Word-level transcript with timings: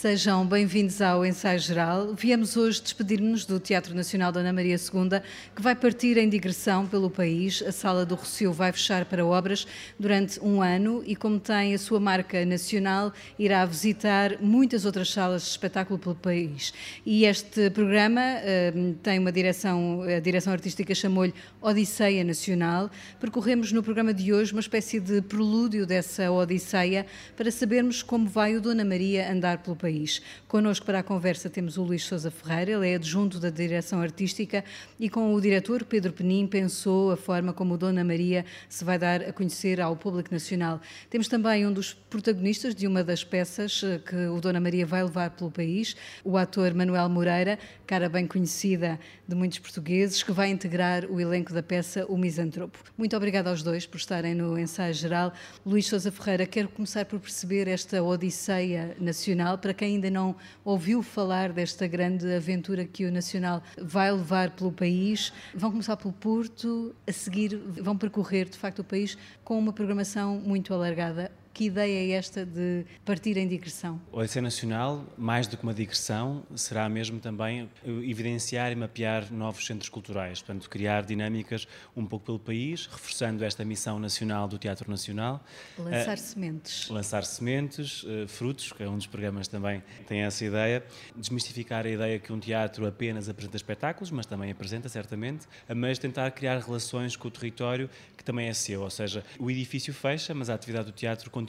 Sejam 0.00 0.46
bem-vindos 0.46 1.02
ao 1.02 1.26
Ensaio 1.26 1.58
Geral. 1.58 2.14
Viemos 2.14 2.56
hoje 2.56 2.80
despedir-nos 2.80 3.44
do 3.44 3.60
Teatro 3.60 3.94
Nacional 3.94 4.32
Dona 4.32 4.50
Maria 4.50 4.76
II, 4.76 5.20
que 5.54 5.60
vai 5.60 5.74
partir 5.74 6.16
em 6.16 6.26
digressão 6.26 6.86
pelo 6.86 7.10
país. 7.10 7.62
A 7.66 7.70
Sala 7.70 8.06
do 8.06 8.14
Rocio 8.14 8.50
vai 8.50 8.72
fechar 8.72 9.04
para 9.04 9.26
obras 9.26 9.66
durante 9.98 10.40
um 10.40 10.62
ano 10.62 11.02
e, 11.04 11.14
como 11.14 11.38
tem 11.38 11.74
a 11.74 11.78
sua 11.78 12.00
marca 12.00 12.46
nacional, 12.46 13.12
irá 13.38 13.62
visitar 13.66 14.40
muitas 14.40 14.86
outras 14.86 15.10
salas 15.10 15.42
de 15.42 15.48
espetáculo 15.48 15.98
pelo 15.98 16.14
país. 16.14 16.72
E 17.04 17.26
este 17.26 17.68
programa 17.68 18.22
uh, 18.22 18.94
tem 19.02 19.18
uma 19.18 19.30
direção, 19.30 20.00
a 20.00 20.18
direção 20.18 20.54
artística 20.54 20.94
chamou-lhe 20.94 21.34
Odisseia 21.60 22.24
Nacional. 22.24 22.90
Percorremos 23.20 23.70
no 23.70 23.82
programa 23.82 24.14
de 24.14 24.32
hoje 24.32 24.52
uma 24.52 24.62
espécie 24.62 24.98
de 24.98 25.20
prelúdio 25.20 25.84
dessa 25.84 26.32
Odisseia 26.32 27.04
para 27.36 27.50
sabermos 27.50 28.02
como 28.02 28.26
vai 28.26 28.56
o 28.56 28.62
Dona 28.62 28.82
Maria 28.82 29.30
andar 29.30 29.58
pelo 29.58 29.76
país 29.76 29.89
país. 29.90 30.22
Connosco 30.46 30.86
para 30.86 31.00
a 31.00 31.02
conversa 31.02 31.50
temos 31.50 31.76
o 31.76 31.82
Luís 31.82 32.04
Sousa 32.04 32.30
Ferreira, 32.30 32.72
ele 32.72 32.90
é 32.90 32.94
adjunto 32.94 33.40
da 33.40 33.50
direção 33.50 34.00
artística 34.00 34.64
e 35.00 35.10
com 35.10 35.34
o 35.34 35.40
diretor 35.40 35.84
Pedro 35.84 36.12
Penin 36.12 36.46
pensou 36.46 37.10
a 37.10 37.16
forma 37.16 37.52
como 37.52 37.76
Dona 37.76 38.04
Maria 38.04 38.44
se 38.68 38.84
vai 38.84 38.98
dar 38.98 39.20
a 39.22 39.32
conhecer 39.32 39.80
ao 39.80 39.96
público 39.96 40.32
nacional. 40.32 40.80
Temos 41.08 41.26
também 41.26 41.66
um 41.66 41.72
dos 41.72 41.92
protagonistas 41.92 42.72
de 42.72 42.86
uma 42.86 43.02
das 43.02 43.24
peças 43.24 43.82
eh, 43.82 43.98
que 43.98 44.14
o 44.14 44.40
Dona 44.40 44.60
Maria 44.60 44.86
vai 44.86 45.02
levar 45.02 45.30
pelo 45.30 45.50
país, 45.50 45.96
o 46.22 46.36
ator 46.36 46.72
Manuel 46.72 47.08
Moreira, 47.08 47.58
cara 47.86 48.08
bem 48.08 48.26
conhecida 48.26 49.00
de 49.26 49.34
muitos 49.34 49.58
portugueses, 49.58 50.22
que 50.22 50.30
vai 50.30 50.50
integrar 50.50 51.04
o 51.06 51.20
elenco 51.20 51.52
da 51.52 51.62
peça 51.62 52.06
O 52.06 52.16
Misantropo. 52.16 52.78
Muito 52.96 53.16
obrigada 53.16 53.50
aos 53.50 53.62
dois 53.62 53.86
por 53.86 53.96
estarem 53.96 54.34
no 54.34 54.56
ensaio 54.56 54.94
geral. 54.94 55.32
Luís 55.66 55.86
Sousa 55.86 56.12
Ferreira, 56.12 56.46
quero 56.46 56.68
começar 56.68 57.04
por 57.04 57.18
perceber 57.18 57.66
esta 57.66 58.02
odisseia 58.02 58.96
nacional 59.00 59.58
para 59.58 59.74
quem 59.80 59.94
ainda 59.94 60.10
não 60.10 60.36
ouviu 60.62 61.02
falar 61.02 61.54
desta 61.54 61.86
grande 61.86 62.30
aventura 62.30 62.84
que 62.84 63.06
o 63.06 63.10
Nacional 63.10 63.62
vai 63.80 64.12
levar 64.12 64.50
pelo 64.50 64.70
país, 64.70 65.32
vão 65.54 65.70
começar 65.70 65.96
pelo 65.96 66.12
Porto, 66.12 66.94
a 67.08 67.12
seguir 67.12 67.56
vão 67.56 67.96
percorrer 67.96 68.46
de 68.46 68.58
facto 68.58 68.80
o 68.80 68.84
país 68.84 69.16
com 69.42 69.58
uma 69.58 69.72
programação 69.72 70.38
muito 70.38 70.74
alargada. 70.74 71.32
Que 71.52 71.64
ideia 71.64 72.12
é 72.12 72.16
esta 72.16 72.46
de 72.46 72.86
partir 73.04 73.36
em 73.36 73.46
digressão? 73.46 74.00
O 74.12 74.18
Odisseia 74.18 74.42
Nacional, 74.42 75.04
mais 75.18 75.46
do 75.46 75.56
que 75.56 75.62
uma 75.62 75.74
digressão, 75.74 76.44
será 76.54 76.88
mesmo 76.88 77.18
também 77.18 77.68
evidenciar 77.84 78.72
e 78.72 78.76
mapear 78.76 79.30
novos 79.32 79.66
centros 79.66 79.88
culturais, 79.88 80.40
portanto, 80.40 80.70
criar 80.70 81.02
dinâmicas 81.02 81.66
um 81.96 82.06
pouco 82.06 82.26
pelo 82.26 82.38
país, 82.38 82.86
reforçando 82.86 83.44
esta 83.44 83.64
missão 83.64 83.98
nacional 83.98 84.46
do 84.48 84.58
Teatro 84.58 84.88
Nacional. 84.88 85.44
Lançar 85.76 86.16
uh, 86.16 86.20
sementes. 86.20 86.88
Lançar 86.88 87.24
sementes, 87.24 88.04
uh, 88.04 88.28
frutos, 88.28 88.72
que 88.72 88.82
é 88.82 88.88
um 88.88 88.96
dos 88.96 89.06
programas 89.06 89.48
também 89.48 89.82
tem 90.06 90.22
essa 90.22 90.44
ideia. 90.44 90.84
Desmistificar 91.16 91.84
a 91.84 91.90
ideia 91.90 92.18
que 92.18 92.32
um 92.32 92.38
teatro 92.38 92.86
apenas 92.86 93.28
apresenta 93.28 93.56
espetáculos, 93.56 94.10
mas 94.10 94.24
também 94.24 94.50
apresenta, 94.50 94.88
certamente, 94.88 95.46
mas 95.74 95.98
tentar 95.98 96.30
criar 96.30 96.58
relações 96.60 97.16
com 97.16 97.28
o 97.28 97.30
território 97.30 97.90
que 98.16 98.24
também 98.24 98.48
é 98.48 98.52
seu, 98.52 98.82
ou 98.82 98.90
seja, 98.90 99.24
o 99.38 99.50
edifício 99.50 99.92
fecha, 99.92 100.34
mas 100.34 100.50
a 100.50 100.54
atividade 100.54 100.86
do 100.86 100.92
teatro 100.92 101.30
continua 101.30 101.39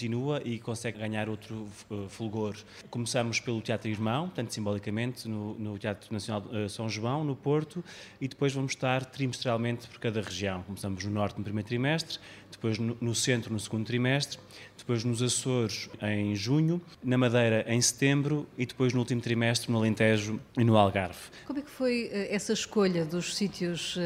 e 0.45 0.59
consegue 0.59 0.99
ganhar 0.99 1.29
outro 1.29 1.67
uh, 1.89 2.07
fulgor. 2.09 2.55
Começamos 2.89 3.39
pelo 3.39 3.61
Teatro 3.61 3.89
Irmão, 3.89 4.27
portanto, 4.27 4.51
simbolicamente, 4.51 5.27
no, 5.27 5.55
no 5.55 5.77
Teatro 5.77 6.11
Nacional 6.13 6.41
de 6.41 6.57
uh, 6.57 6.69
São 6.69 6.87
João, 6.87 7.23
no 7.23 7.35
Porto, 7.35 7.83
e 8.19 8.27
depois 8.27 8.53
vamos 8.53 8.73
estar 8.73 9.05
trimestralmente 9.05 9.87
por 9.87 9.99
cada 9.99 10.21
região. 10.21 10.63
Começamos 10.63 11.03
no 11.03 11.11
Norte 11.11 11.37
no 11.37 11.43
primeiro 11.43 11.67
trimestre, 11.67 12.19
depois 12.51 12.77
no, 12.77 13.15
Centro 13.15 13.53
no 13.53 13.59
segundo 13.59 13.85
trimestre, 13.85 14.39
depois 14.77 15.03
nos 15.03 15.21
Açores 15.21 15.89
em 16.01 16.35
junho, 16.35 16.81
na 17.03 17.17
Madeira 17.17 17.63
em 17.67 17.79
setembro 17.79 18.47
e 18.57 18.65
depois 18.65 18.93
no 18.93 18.99
último 18.99 19.21
trimestre 19.21 19.71
no 19.71 19.77
Alentejo 19.77 20.39
e 20.57 20.63
no 20.63 20.75
Algarve. 20.75 21.19
Como 21.45 21.59
é 21.59 21.61
que 21.61 21.69
foi 21.69 22.05
uh, 22.05 22.33
essa 22.33 22.53
escolha 22.53 23.05
dos 23.05 23.35
sítios 23.35 23.97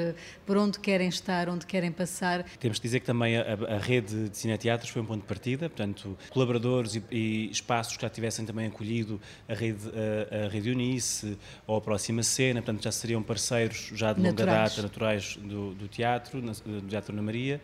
por 0.46 0.58
onde 0.58 0.80
querem 0.80 1.08
estar, 1.08 1.50
onde 1.50 1.66
querem 1.66 1.92
passar? 1.92 2.44
Temos 2.59 2.78
que 2.78 2.88
dizer 2.88 3.00
que 3.00 3.06
também 3.06 3.38
a, 3.38 3.53
a 3.75 3.78
rede 3.78 4.30
de 4.30 4.38
cineteatros 4.38 4.90
foi 4.90 5.02
um 5.02 5.06
ponto 5.06 5.22
de 5.22 5.28
partida, 5.28 5.69
portanto, 5.69 6.18
colaboradores 6.30 6.96
e, 6.96 7.03
e 7.12 7.50
espaços 7.52 7.96
que 7.96 8.02
já 8.02 8.09
tivessem 8.09 8.46
também 8.46 8.68
acolhido 8.68 9.19
a 9.48 9.53
rede, 9.53 9.90
a, 9.90 10.46
a 10.46 10.50
rede 10.50 10.69
Unice 10.72 11.38
ou 11.66 11.78
a 11.78 11.81
Próxima 11.81 12.24
Cena, 12.24 12.62
portanto, 12.62 12.84
já 12.84 12.92
seriam 12.92 13.24
parceiros 13.24 13.92
já 13.94 14.14
de 14.14 14.19
longa 14.19 14.31
naturais. 14.31 14.69
data, 14.69 14.81
naturais 14.81 15.38
do, 15.42 15.74
do 15.74 15.88
teatro, 15.88 16.42
do 16.42 16.81
Teatro 16.81 17.14
Ana 17.14 17.22
Maria. 17.22 17.62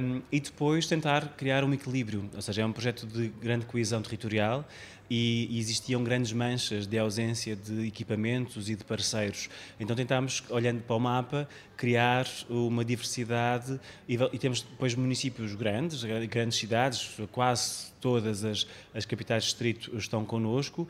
Um, 0.00 0.22
e 0.30 0.40
depois 0.40 0.86
tentar 0.86 1.34
criar 1.36 1.64
um 1.64 1.72
equilíbrio, 1.72 2.28
ou 2.34 2.42
seja, 2.42 2.62
é 2.62 2.66
um 2.66 2.72
projeto 2.72 3.06
de 3.06 3.28
grande 3.28 3.66
coesão 3.66 4.00
territorial 4.02 4.66
e, 5.10 5.46
e, 5.50 5.58
existiam 5.58 6.02
grandes 6.02 6.32
manchas 6.32 6.86
de 6.86 6.98
ausência 6.98 7.54
de 7.54 7.86
equipamentos 7.86 8.68
e 8.70 8.74
de 8.74 8.84
parceiros. 8.84 9.48
Então 9.78 9.94
tentámos, 9.94 10.42
olhando 10.48 10.82
para 10.82 10.96
o 10.96 11.00
mapa, 11.00 11.48
criar 11.76 12.26
uma 12.48 12.84
diversidade 12.84 13.80
e, 14.08 14.18
e 14.32 14.38
temos 14.38 14.62
depois 14.62 14.94
municípios 14.94 15.54
grandes, 15.54 16.02
grandes 16.04 16.58
cidades, 16.58 17.10
quase 17.30 17.94
todas 18.04 18.44
as, 18.44 18.66
as 18.92 19.06
capitais 19.06 19.44
de 19.44 19.48
distrito 19.48 19.96
estão 19.96 20.26
connosco, 20.26 20.86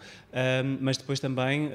mas 0.81 0.97
depois 0.97 1.21
também 1.21 1.69
uh, 1.69 1.71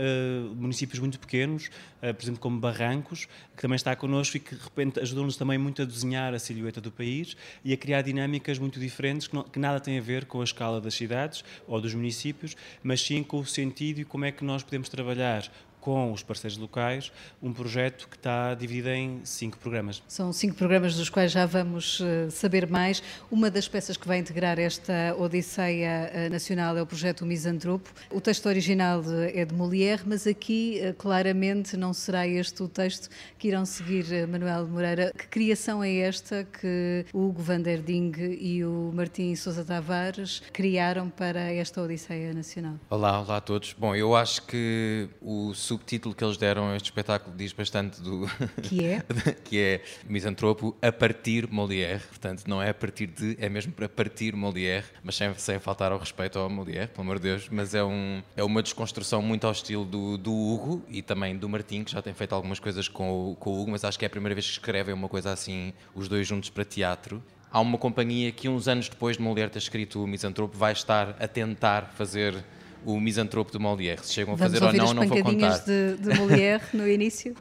municípios 0.53 0.99
muito 0.99 1.17
pequenos, 1.17 1.67
uh, 2.03 2.13
por 2.13 2.21
exemplo, 2.21 2.41
como 2.41 2.59
Barrancos, 2.59 3.25
que 3.55 3.61
também 3.61 3.77
está 3.77 3.95
connosco 3.95 4.35
e 4.35 4.41
que 4.41 4.53
de 4.53 4.61
repente 4.61 4.99
ajudou-nos 4.99 5.37
também 5.37 5.57
muito 5.57 5.81
a 5.81 5.85
desenhar 5.85 6.33
a 6.33 6.39
silhueta 6.39 6.81
do 6.81 6.91
país 6.91 7.37
e 7.63 7.71
a 7.71 7.77
criar 7.77 8.01
dinâmicas 8.01 8.59
muito 8.59 8.81
diferentes 8.81 9.27
que, 9.27 9.35
não, 9.35 9.43
que 9.43 9.59
nada 9.59 9.79
têm 9.79 9.97
a 9.97 10.01
ver 10.01 10.25
com 10.25 10.41
a 10.41 10.43
escala 10.43 10.81
das 10.81 10.93
cidades 10.93 11.41
ou 11.65 11.79
dos 11.79 11.93
municípios, 11.93 12.57
mas 12.83 13.01
sim 13.01 13.23
com 13.23 13.39
o 13.39 13.45
sentido 13.45 14.01
e 14.01 14.03
como 14.03 14.25
é 14.25 14.33
que 14.33 14.43
nós 14.43 14.61
podemos 14.61 14.89
trabalhar 14.89 15.49
com 15.79 16.11
os 16.11 16.23
parceiros 16.23 16.57
locais, 16.57 17.11
um 17.41 17.53
projeto 17.53 18.07
que 18.07 18.15
está 18.15 18.53
dividido 18.53 18.89
em 18.89 19.21
cinco 19.23 19.57
programas. 19.57 20.03
São 20.07 20.31
cinco 20.33 20.55
programas 20.55 20.95
dos 20.95 21.09
quais 21.09 21.31
já 21.31 21.45
vamos 21.45 21.99
uh, 21.99 22.29
saber 22.29 22.67
mais. 22.67 23.01
Uma 23.31 23.49
das 23.49 23.67
peças 23.67 23.97
que 23.97 24.07
vai 24.07 24.17
integrar 24.17 24.59
esta 24.59 25.15
Odisseia 25.17 26.11
uh, 26.13 26.31
Nacional 26.31 26.77
é 26.77 26.81
o 26.81 26.85
projeto 26.85 27.25
Misantropo. 27.25 27.89
O 28.11 28.21
texto 28.21 28.45
original 28.47 29.01
de, 29.01 29.37
é 29.37 29.45
de 29.45 29.53
Molière, 29.53 30.03
mas 30.05 30.27
aqui 30.27 30.79
claramente 30.97 31.77
não 31.77 31.93
será 31.93 32.27
este 32.27 32.61
o 32.63 32.67
texto 32.67 33.09
que 33.37 33.47
irão 33.47 33.65
seguir 33.65 34.27
Manuel 34.27 34.67
Moreira. 34.67 35.11
Que 35.17 35.27
criação 35.27 35.83
é 35.83 35.93
esta 35.97 36.43
que 36.43 37.05
o 37.13 37.27
Hugo 37.27 37.41
van 37.41 37.61
der 37.61 37.81
Ding 37.81 38.11
e 38.39 38.63
o 38.63 38.91
Martim 38.93 39.35
Sousa 39.35 39.63
Tavares 39.63 40.41
criaram 40.53 41.09
para 41.09 41.51
esta 41.51 41.81
Odisseia 41.81 42.33
Nacional? 42.33 42.75
Olá, 42.89 43.21
olá 43.21 43.37
a 43.37 43.41
todos. 43.41 43.73
Bom, 43.73 43.95
eu 43.95 44.15
acho 44.15 44.45
que 44.45 45.09
o 45.21 45.53
subtítulo 45.69 46.15
que 46.15 46.23
eles 46.23 46.35
deram 46.35 46.69
a 46.69 46.75
este 46.75 46.85
espetáculo 46.85 47.35
diz 47.35 47.53
bastante 47.53 48.01
do. 48.01 48.27
Que 48.63 48.85
é? 48.85 49.03
que 49.45 49.59
é 49.59 49.81
Misantropo 50.07 50.75
a 50.81 50.91
partir 50.91 51.47
Molière. 51.47 52.01
Portanto, 52.09 52.43
não 52.47 52.61
é 52.61 52.69
a 52.69 52.73
partir 52.73 53.07
de, 53.07 53.37
é 53.39 53.47
mesmo 53.47 53.71
para 53.71 53.87
partir 53.87 54.35
Molière, 54.35 54.85
mas 55.03 55.15
sem, 55.15 55.33
sem 55.35 55.59
faltar 55.59 55.91
ao 55.91 55.99
respeito 55.99 56.39
ao 56.39 56.49
Molière, 56.49 56.87
pelo 56.87 57.03
amor 57.03 57.19
de 57.19 57.29
Deus. 57.29 57.47
Mas 57.51 57.75
é, 57.75 57.83
um, 57.83 58.21
é 58.35 58.43
uma 58.43 58.63
desconstrução 58.63 59.21
muito 59.21 59.45
ao 59.45 59.51
estilo 59.51 59.85
do, 59.85 60.17
do 60.17 60.33
Hugo 60.33 60.83
e 60.89 61.01
também 61.01 61.37
do 61.37 61.47
Martim, 61.47 61.83
que 61.83 61.91
já 61.91 62.01
tem 62.01 62.13
feito 62.13 62.33
algumas 62.33 62.59
coisas 62.59 62.87
com 62.87 63.31
o, 63.31 63.35
com 63.35 63.51
o 63.51 63.61
Hugo, 63.61 63.71
mas 63.71 63.83
acho 63.83 63.97
que 63.97 64.05
é 64.05 64.07
a 64.07 64.09
primeira 64.09 64.33
vez 64.33 64.45
que 64.45 64.53
escrevem 64.53 64.93
uma 64.93 65.07
coisa 65.07 65.31
assim, 65.31 65.73
os 65.93 66.07
dois 66.07 66.27
juntos 66.27 66.49
para 66.49 66.65
teatro 66.65 67.23
há 67.51 67.59
uma 67.59 67.77
companhia 67.77 68.31
que 68.31 68.47
uns 68.47 68.67
anos 68.67 68.89
depois 68.89 69.17
de 69.17 69.23
Molière 69.23 69.49
ter 69.49 69.57
escrito 69.57 70.03
o 70.03 70.07
Misantropo 70.07 70.55
vai 70.55 70.71
estar 70.71 71.15
a 71.19 71.27
tentar 71.27 71.91
fazer 71.95 72.35
o 72.85 72.99
misantropo 72.99 73.51
de 73.51 73.59
Molière. 73.59 74.01
Se 74.03 74.13
chegam 74.13 74.33
a 74.33 74.37
Vamos 74.37 74.53
fazer 74.53 74.65
ou 74.65 74.73
não, 74.73 74.93
não 74.93 75.07
vou 75.07 75.21
contar. 75.21 75.59
de, 75.59 75.97
de 75.97 76.13
Molière 76.17 76.63
no 76.73 76.87
início? 76.89 77.35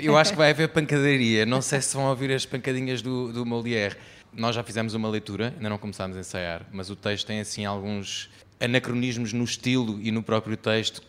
Eu 0.00 0.16
acho 0.16 0.32
que 0.32 0.38
vai 0.38 0.50
haver 0.50 0.68
pancadaria. 0.68 1.44
Não 1.44 1.60
sei 1.60 1.80
se 1.80 1.94
vão 1.94 2.06
ouvir 2.06 2.32
as 2.32 2.46
pancadinhas 2.46 3.02
do, 3.02 3.32
do 3.32 3.44
Molière. 3.44 3.96
Nós 4.32 4.54
já 4.54 4.62
fizemos 4.62 4.94
uma 4.94 5.08
leitura, 5.08 5.52
ainda 5.56 5.68
não 5.68 5.78
começámos 5.78 6.16
a 6.16 6.20
ensaiar, 6.20 6.66
mas 6.72 6.90
o 6.90 6.96
texto 6.96 7.26
tem 7.26 7.40
assim 7.40 7.64
alguns 7.64 8.30
anacronismos 8.60 9.32
no 9.32 9.44
estilo 9.44 10.00
e 10.02 10.10
no 10.10 10.22
próprio 10.22 10.56
texto 10.56 11.02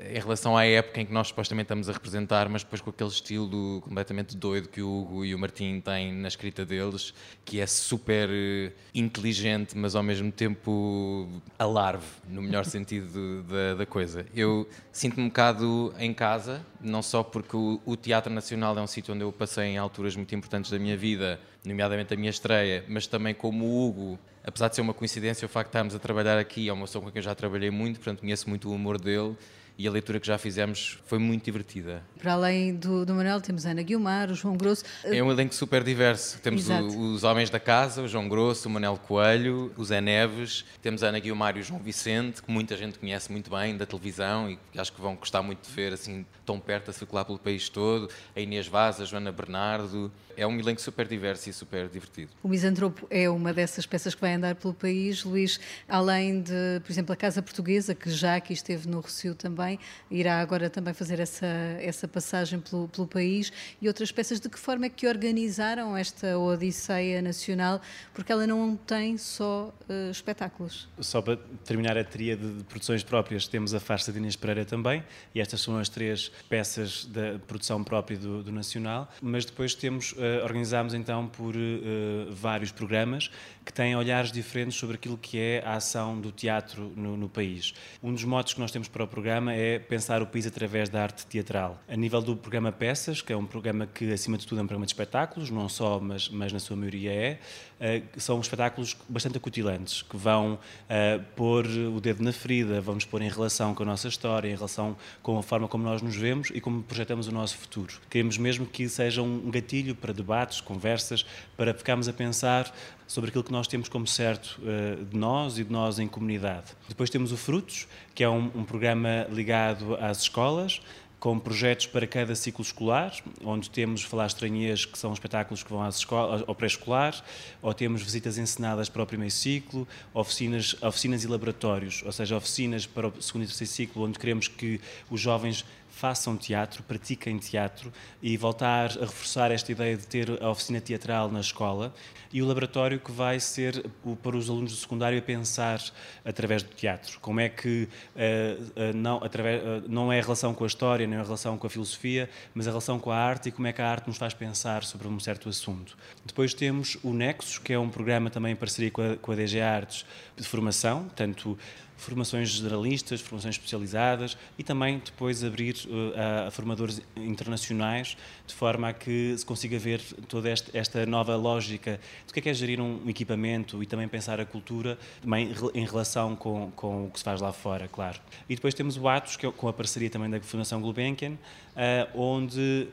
em 0.00 0.20
relação 0.20 0.56
à 0.56 0.64
época 0.64 1.00
em 1.00 1.06
que 1.06 1.12
nós 1.12 1.28
supostamente 1.28 1.66
estamos 1.66 1.88
a 1.88 1.92
representar, 1.92 2.48
mas 2.48 2.62
depois 2.62 2.80
com 2.80 2.90
aquele 2.90 3.10
estilo 3.10 3.80
completamente 3.80 4.36
doido 4.36 4.68
que 4.68 4.80
o 4.80 4.88
Hugo 4.88 5.24
e 5.24 5.34
o 5.34 5.38
Martim 5.38 5.80
têm 5.80 6.12
na 6.12 6.28
escrita 6.28 6.64
deles, 6.64 7.12
que 7.44 7.60
é 7.60 7.66
super 7.66 8.28
eh, 8.30 8.72
inteligente, 8.94 9.76
mas 9.76 9.96
ao 9.96 10.02
mesmo 10.02 10.30
tempo 10.30 11.28
alarve, 11.58 12.06
no 12.28 12.40
melhor 12.40 12.64
sentido 12.66 13.42
da, 13.42 13.74
da 13.74 13.86
coisa. 13.86 14.24
Eu 14.34 14.68
sinto-me 14.92 15.24
um 15.24 15.28
bocado 15.28 15.92
em 15.98 16.14
casa, 16.14 16.64
não 16.80 17.02
só 17.02 17.22
porque 17.22 17.56
o, 17.56 17.80
o 17.84 17.96
Teatro 17.96 18.32
Nacional 18.32 18.78
é 18.78 18.80
um 18.80 18.86
sítio 18.86 19.14
onde 19.14 19.24
eu 19.24 19.32
passei 19.32 19.64
em 19.64 19.78
alturas 19.78 20.14
muito 20.14 20.34
importantes 20.34 20.70
da 20.70 20.78
minha 20.78 20.96
vida, 20.96 21.40
nomeadamente 21.64 22.14
a 22.14 22.16
minha 22.16 22.30
estreia, 22.30 22.84
mas 22.88 23.06
também 23.06 23.34
como 23.34 23.64
o 23.64 23.88
Hugo 23.88 24.18
apesar 24.44 24.68
de 24.68 24.76
ser 24.76 24.80
uma 24.80 24.94
coincidência 24.94 25.44
o 25.44 25.48
facto 25.48 25.66
de 25.66 25.70
estarmos 25.72 25.94
a 25.94 25.98
trabalhar 25.98 26.38
aqui, 26.38 26.70
é 26.70 26.72
uma 26.72 26.86
pessoa 26.86 27.04
com 27.04 27.10
quem 27.10 27.18
eu 27.18 27.22
já 27.22 27.34
trabalhei 27.34 27.70
muito, 27.70 27.96
portanto 27.96 28.20
conheço 28.20 28.48
muito 28.48 28.70
o 28.70 28.72
humor 28.72 28.98
dele 28.98 29.36
e 29.78 29.86
a 29.86 29.90
leitura 29.92 30.18
que 30.18 30.26
já 30.26 30.36
fizemos 30.36 30.98
foi 31.06 31.20
muito 31.20 31.44
divertida. 31.44 32.02
Para 32.18 32.32
além 32.32 32.74
do, 32.74 33.06
do 33.06 33.14
Manuel, 33.14 33.40
temos 33.40 33.64
a 33.64 33.70
Ana 33.70 33.82
Guilmar, 33.82 34.28
o 34.28 34.34
João 34.34 34.56
Grosso. 34.56 34.82
É 35.04 35.22
um 35.22 35.30
elenco 35.30 35.54
super 35.54 35.84
diverso. 35.84 36.40
Temos 36.40 36.68
o, 36.68 37.12
os 37.12 37.22
Homens 37.22 37.48
da 37.48 37.60
Casa, 37.60 38.02
o 38.02 38.08
João 38.08 38.28
Grosso, 38.28 38.68
o 38.68 38.72
Manel 38.72 38.98
Coelho, 38.98 39.72
o 39.76 39.84
Zé 39.84 40.00
Neves, 40.00 40.64
temos 40.82 41.04
a 41.04 41.08
Ana 41.08 41.20
Guilmar 41.20 41.56
e 41.56 41.60
o 41.60 41.62
João 41.62 41.80
Vicente, 41.80 42.42
que 42.42 42.50
muita 42.50 42.76
gente 42.76 42.98
conhece 42.98 43.30
muito 43.30 43.48
bem 43.50 43.76
da 43.76 43.86
televisão 43.86 44.50
e 44.50 44.58
que 44.72 44.80
acho 44.80 44.92
que 44.92 45.00
vão 45.00 45.14
gostar 45.14 45.42
muito 45.42 45.68
de 45.68 45.72
ver 45.72 45.92
assim 45.92 46.26
tão 46.44 46.58
perto 46.58 46.90
a 46.90 46.92
circular 46.92 47.24
pelo 47.24 47.38
país 47.38 47.68
todo. 47.68 48.10
A 48.34 48.40
Inês 48.40 48.66
Vaz, 48.66 49.00
a 49.00 49.04
Joana 49.04 49.30
Bernardo. 49.30 50.10
É 50.36 50.46
um 50.46 50.56
elenco 50.58 50.80
super 50.80 51.06
diverso 51.06 51.50
e 51.50 51.52
super 51.52 51.88
divertido. 51.88 52.30
O 52.44 52.48
Misantropo 52.48 53.08
é 53.10 53.28
uma 53.28 53.52
dessas 53.52 53.86
peças 53.86 54.14
que 54.14 54.20
vai 54.20 54.34
andar 54.34 54.54
pelo 54.54 54.72
país. 54.72 55.24
Luís, 55.24 55.58
além 55.88 56.40
de, 56.40 56.80
por 56.84 56.92
exemplo, 56.92 57.12
a 57.12 57.16
Casa 57.16 57.42
Portuguesa, 57.42 57.92
que 57.92 58.08
já 58.08 58.36
aqui 58.36 58.52
esteve 58.52 58.88
no 58.88 59.00
Rocio 59.00 59.34
também, 59.34 59.67
irá 60.10 60.40
agora 60.40 60.70
também 60.70 60.94
fazer 60.94 61.18
essa, 61.18 61.46
essa 61.80 62.06
passagem 62.06 62.60
pelo, 62.60 62.86
pelo 62.88 63.06
país 63.06 63.52
e 63.82 63.88
outras 63.88 64.12
peças. 64.12 64.38
De 64.38 64.48
que 64.48 64.58
forma 64.58 64.86
é 64.86 64.88
que 64.88 65.08
organizaram 65.08 65.96
esta 65.96 66.38
Odisseia 66.38 67.20
Nacional? 67.20 67.80
Porque 68.14 68.30
ela 68.30 68.46
não 68.46 68.76
tem 68.76 69.18
só 69.18 69.74
uh, 69.88 70.10
espetáculos. 70.10 70.88
Só 71.00 71.20
para 71.20 71.36
terminar 71.64 71.98
a 71.98 72.04
tríade 72.04 72.58
de 72.58 72.64
produções 72.64 73.02
próprias, 73.02 73.48
temos 73.48 73.74
a 73.74 73.80
Farsa 73.80 74.12
de 74.12 74.18
Inês 74.18 74.36
Pereira 74.36 74.64
também, 74.64 75.02
e 75.34 75.40
estas 75.40 75.60
são 75.60 75.78
as 75.78 75.88
três 75.88 76.30
peças 76.48 77.04
da 77.06 77.38
produção 77.46 77.82
própria 77.82 78.16
do, 78.18 78.42
do 78.42 78.52
Nacional, 78.52 79.10
mas 79.20 79.44
depois 79.44 79.74
temos, 79.74 80.12
uh, 80.12 80.44
organizámos 80.44 80.94
então 80.94 81.26
por 81.26 81.56
uh, 81.56 82.32
vários 82.32 82.70
programas 82.70 83.30
que 83.64 83.72
têm 83.72 83.94
olhares 83.96 84.32
diferentes 84.32 84.78
sobre 84.78 84.96
aquilo 84.96 85.18
que 85.18 85.38
é 85.38 85.62
a 85.64 85.74
ação 85.74 86.18
do 86.20 86.32
teatro 86.32 86.92
no, 86.96 87.16
no 87.16 87.28
país. 87.28 87.74
Um 88.02 88.12
dos 88.12 88.24
motos 88.24 88.54
que 88.54 88.60
nós 88.60 88.70
temos 88.70 88.88
para 88.88 89.04
o 89.04 89.06
programa 89.06 89.52
é 89.52 89.57
pensar 89.88 90.22
o 90.22 90.26
país 90.26 90.46
através 90.46 90.88
da 90.88 91.02
arte 91.02 91.26
teatral. 91.26 91.80
A 91.88 91.96
nível 91.96 92.20
do 92.20 92.36
programa 92.36 92.72
Peças, 92.72 93.20
que 93.22 93.32
é 93.32 93.36
um 93.36 93.46
programa 93.46 93.86
que, 93.86 94.12
acima 94.12 94.36
de 94.36 94.46
tudo, 94.46 94.60
é 94.60 94.62
um 94.62 94.66
programa 94.66 94.86
de 94.86 94.92
espetáculos, 94.92 95.50
não 95.50 95.68
só, 95.68 95.98
mas, 96.00 96.28
mas 96.28 96.52
na 96.52 96.58
sua 96.58 96.76
maioria 96.76 97.12
é, 97.12 97.38
uh, 97.80 98.20
são 98.20 98.40
espetáculos 98.40 98.96
bastante 99.08 99.36
acutilantes, 99.36 100.02
que 100.02 100.16
vão 100.16 100.54
uh, 100.54 101.24
pôr 101.36 101.66
o 101.66 102.00
dedo 102.00 102.22
na 102.22 102.32
ferida, 102.32 102.80
vão 102.80 102.94
nos 102.94 103.04
pôr 103.04 103.22
em 103.22 103.28
relação 103.28 103.74
com 103.74 103.82
a 103.82 103.86
nossa 103.86 104.08
história, 104.08 104.48
em 104.48 104.54
relação 104.54 104.96
com 105.22 105.38
a 105.38 105.42
forma 105.42 105.68
como 105.68 105.84
nós 105.84 106.02
nos 106.02 106.16
vemos 106.16 106.50
e 106.54 106.60
como 106.60 106.82
projetamos 106.82 107.28
o 107.28 107.32
nosso 107.32 107.56
futuro. 107.56 107.94
Queremos 108.08 108.38
mesmo 108.38 108.66
que 108.66 108.88
seja 108.88 109.22
um 109.22 109.50
gatilho 109.50 109.94
para 109.94 110.12
debates, 110.12 110.60
conversas, 110.60 111.24
para 111.56 111.74
ficarmos 111.74 112.08
a 112.08 112.12
pensar 112.12 112.72
sobre 113.08 113.30
aquilo 113.30 113.42
que 113.42 113.50
nós 113.50 113.66
temos 113.66 113.88
como 113.88 114.06
certo 114.06 114.60
uh, 114.60 115.04
de 115.04 115.16
nós 115.16 115.58
e 115.58 115.64
de 115.64 115.72
nós 115.72 115.98
em 115.98 116.06
comunidade. 116.06 116.66
Depois 116.86 117.10
temos 117.10 117.32
o 117.32 117.36
Frutos, 117.36 117.88
que 118.14 118.22
é 118.22 118.28
um, 118.28 118.52
um 118.54 118.64
programa 118.64 119.26
ligado 119.30 119.96
às 119.96 120.20
escolas, 120.20 120.80
com 121.18 121.36
projetos 121.36 121.86
para 121.86 122.06
cada 122.06 122.34
ciclo 122.36 122.62
escolar, 122.62 123.12
onde 123.42 123.68
temos 123.68 124.02
Falar 124.02 124.26
Estranhês, 124.26 124.84
que 124.84 124.96
são 124.96 125.12
espetáculos 125.12 125.64
que 125.64 125.70
vão 125.70 125.82
às 125.82 125.96
escolas, 125.96 126.44
ao 126.46 126.54
pré-escolar, 126.54 127.24
ou 127.60 127.74
temos 127.74 128.02
visitas 128.02 128.38
ensinadas 128.38 128.88
para 128.88 129.02
o 129.02 129.06
primeiro 129.06 129.34
ciclo, 129.34 129.88
oficinas, 130.14 130.76
oficinas 130.80 131.24
e 131.24 131.26
laboratórios, 131.26 132.02
ou 132.04 132.12
seja, 132.12 132.36
oficinas 132.36 132.86
para 132.86 133.08
o 133.08 133.22
segundo 133.22 133.42
e 133.42 133.46
terceiro 133.46 133.72
ciclo, 133.72 134.04
onde 134.04 134.18
queremos 134.18 134.46
que 134.46 134.80
os 135.10 135.20
jovens 135.20 135.64
façam 135.98 136.36
teatro, 136.36 136.84
pratiquem 136.84 137.38
teatro 137.38 137.92
e 138.22 138.36
voltar 138.36 138.92
a 138.98 139.00
reforçar 139.00 139.50
esta 139.50 139.72
ideia 139.72 139.96
de 139.96 140.06
ter 140.06 140.40
a 140.40 140.48
oficina 140.48 140.80
teatral 140.80 141.28
na 141.28 141.40
escola 141.40 141.92
e 142.32 142.40
o 142.40 142.46
laboratório 142.46 143.00
que 143.00 143.10
vai 143.10 143.40
ser 143.40 143.84
para 144.22 144.36
os 144.36 144.48
alunos 144.48 144.70
do 144.72 144.78
secundário 144.78 145.18
a 145.18 145.22
pensar 145.22 145.82
através 146.24 146.62
do 146.62 146.72
teatro. 146.72 147.18
Como 147.20 147.40
é 147.40 147.48
que 147.48 147.88
uh, 148.14 148.62
uh, 148.62 148.96
não, 148.96 149.16
através, 149.24 149.60
uh, 149.60 149.88
não 149.88 150.12
é 150.12 150.20
a 150.20 150.22
relação 150.22 150.54
com 150.54 150.62
a 150.62 150.66
história, 150.68 151.04
não 151.04 151.16
é 151.16 151.20
a 151.20 151.24
relação 151.24 151.58
com 151.58 151.66
a 151.66 151.70
filosofia, 151.70 152.30
mas 152.54 152.68
a 152.68 152.70
relação 152.70 153.00
com 153.00 153.10
a 153.10 153.16
arte 153.16 153.48
e 153.48 153.52
como 153.52 153.66
é 153.66 153.72
que 153.72 153.82
a 153.82 153.90
arte 153.90 154.06
nos 154.06 154.18
faz 154.18 154.32
pensar 154.32 154.84
sobre 154.84 155.08
um 155.08 155.18
certo 155.18 155.48
assunto. 155.48 155.96
Depois 156.24 156.54
temos 156.54 156.96
o 157.02 157.12
Nexus, 157.12 157.58
que 157.58 157.72
é 157.72 157.78
um 157.78 157.88
programa 157.88 158.30
também 158.30 158.52
em 158.52 158.56
parceria 158.56 158.90
com 158.92 159.02
a, 159.02 159.16
com 159.16 159.32
a 159.32 159.34
DG 159.34 159.60
Artes 159.60 160.06
de 160.36 160.46
formação, 160.46 161.08
tanto 161.16 161.58
formações 161.98 162.48
generalistas, 162.48 163.20
formações 163.20 163.56
especializadas 163.56 164.38
e 164.56 164.62
também 164.62 165.02
depois 165.04 165.44
abrir 165.44 165.74
uh, 165.86 166.46
a, 166.46 166.50
formadores 166.50 167.02
internacionais, 167.16 168.16
de 168.46 168.54
forma 168.54 168.88
a 168.88 168.92
que 168.92 169.36
se 169.36 169.44
consiga 169.44 169.78
ver 169.78 170.00
toda 170.28 170.48
esta, 170.48 170.76
esta 170.76 171.04
nova 171.04 171.36
lógica 171.36 172.00
do 172.26 172.32
que 172.32 172.38
é, 172.38 172.42
que 172.42 172.48
é 172.48 172.54
gerir 172.54 172.80
um 172.80 173.08
equipamento 173.08 173.82
e 173.82 173.86
também 173.86 174.08
pensar 174.08 174.40
a 174.40 174.46
cultura 174.46 174.96
também 175.20 175.52
em 175.74 175.84
relação 175.84 176.34
com, 176.34 176.70
com 176.70 177.06
o 177.06 177.10
que 177.10 177.18
se 177.18 177.24
faz 177.24 177.40
lá 177.40 177.52
fora, 177.52 177.88
claro. 177.88 178.18
E 178.48 178.54
depois 178.54 178.72
temos 178.72 178.96
o 178.96 179.08
Atos, 179.08 179.36
que 179.36 179.44
é 179.44 179.50
com 179.50 179.68
a 179.68 179.72
parceria 179.72 180.08
também 180.08 180.30
da 180.30 180.40
Fundação 180.40 180.80
Gulbenkian, 180.80 181.32
uh, 181.32 182.18
onde 182.18 182.88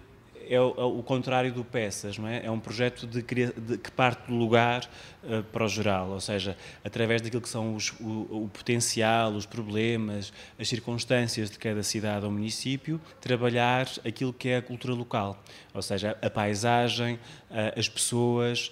é 0.49 0.59
o, 0.59 0.73
é 0.77 0.83
o, 0.83 1.03
contrário 1.03 1.51
do 1.51 1.63
Peças, 1.63 2.17
não 2.17 2.27
é? 2.27 2.45
É 2.45 2.51
um 2.51 2.59
projeto 2.59 3.05
de, 3.07 3.21
de 3.21 3.77
que 3.77 3.91
parte 3.91 4.27
do 4.27 4.35
lugar 4.35 4.89
uh, 5.23 5.43
para 5.43 5.65
o 5.65 5.67
geral, 5.67 6.09
ou 6.09 6.19
seja, 6.19 6.57
através 6.83 7.21
daquilo 7.21 7.41
que 7.41 7.49
são 7.49 7.75
os, 7.75 7.91
o, 7.99 8.43
o, 8.43 8.49
potencial, 8.51 9.31
os 9.31 9.45
problemas, 9.45 10.31
as 10.59 10.67
circunstâncias 10.67 11.49
de 11.49 11.57
cada 11.57 11.83
cidade 11.83 12.25
ou 12.25 12.31
município, 12.31 12.99
trabalhar 13.19 13.87
aquilo 14.05 14.33
que 14.33 14.49
é 14.49 14.57
a 14.57 14.61
cultura 14.61 14.93
local, 14.93 15.43
ou 15.73 15.81
seja, 15.81 16.17
a 16.21 16.29
paisagem, 16.29 17.15
uh, 17.15 17.77
as 17.79 17.89
pessoas 17.89 18.71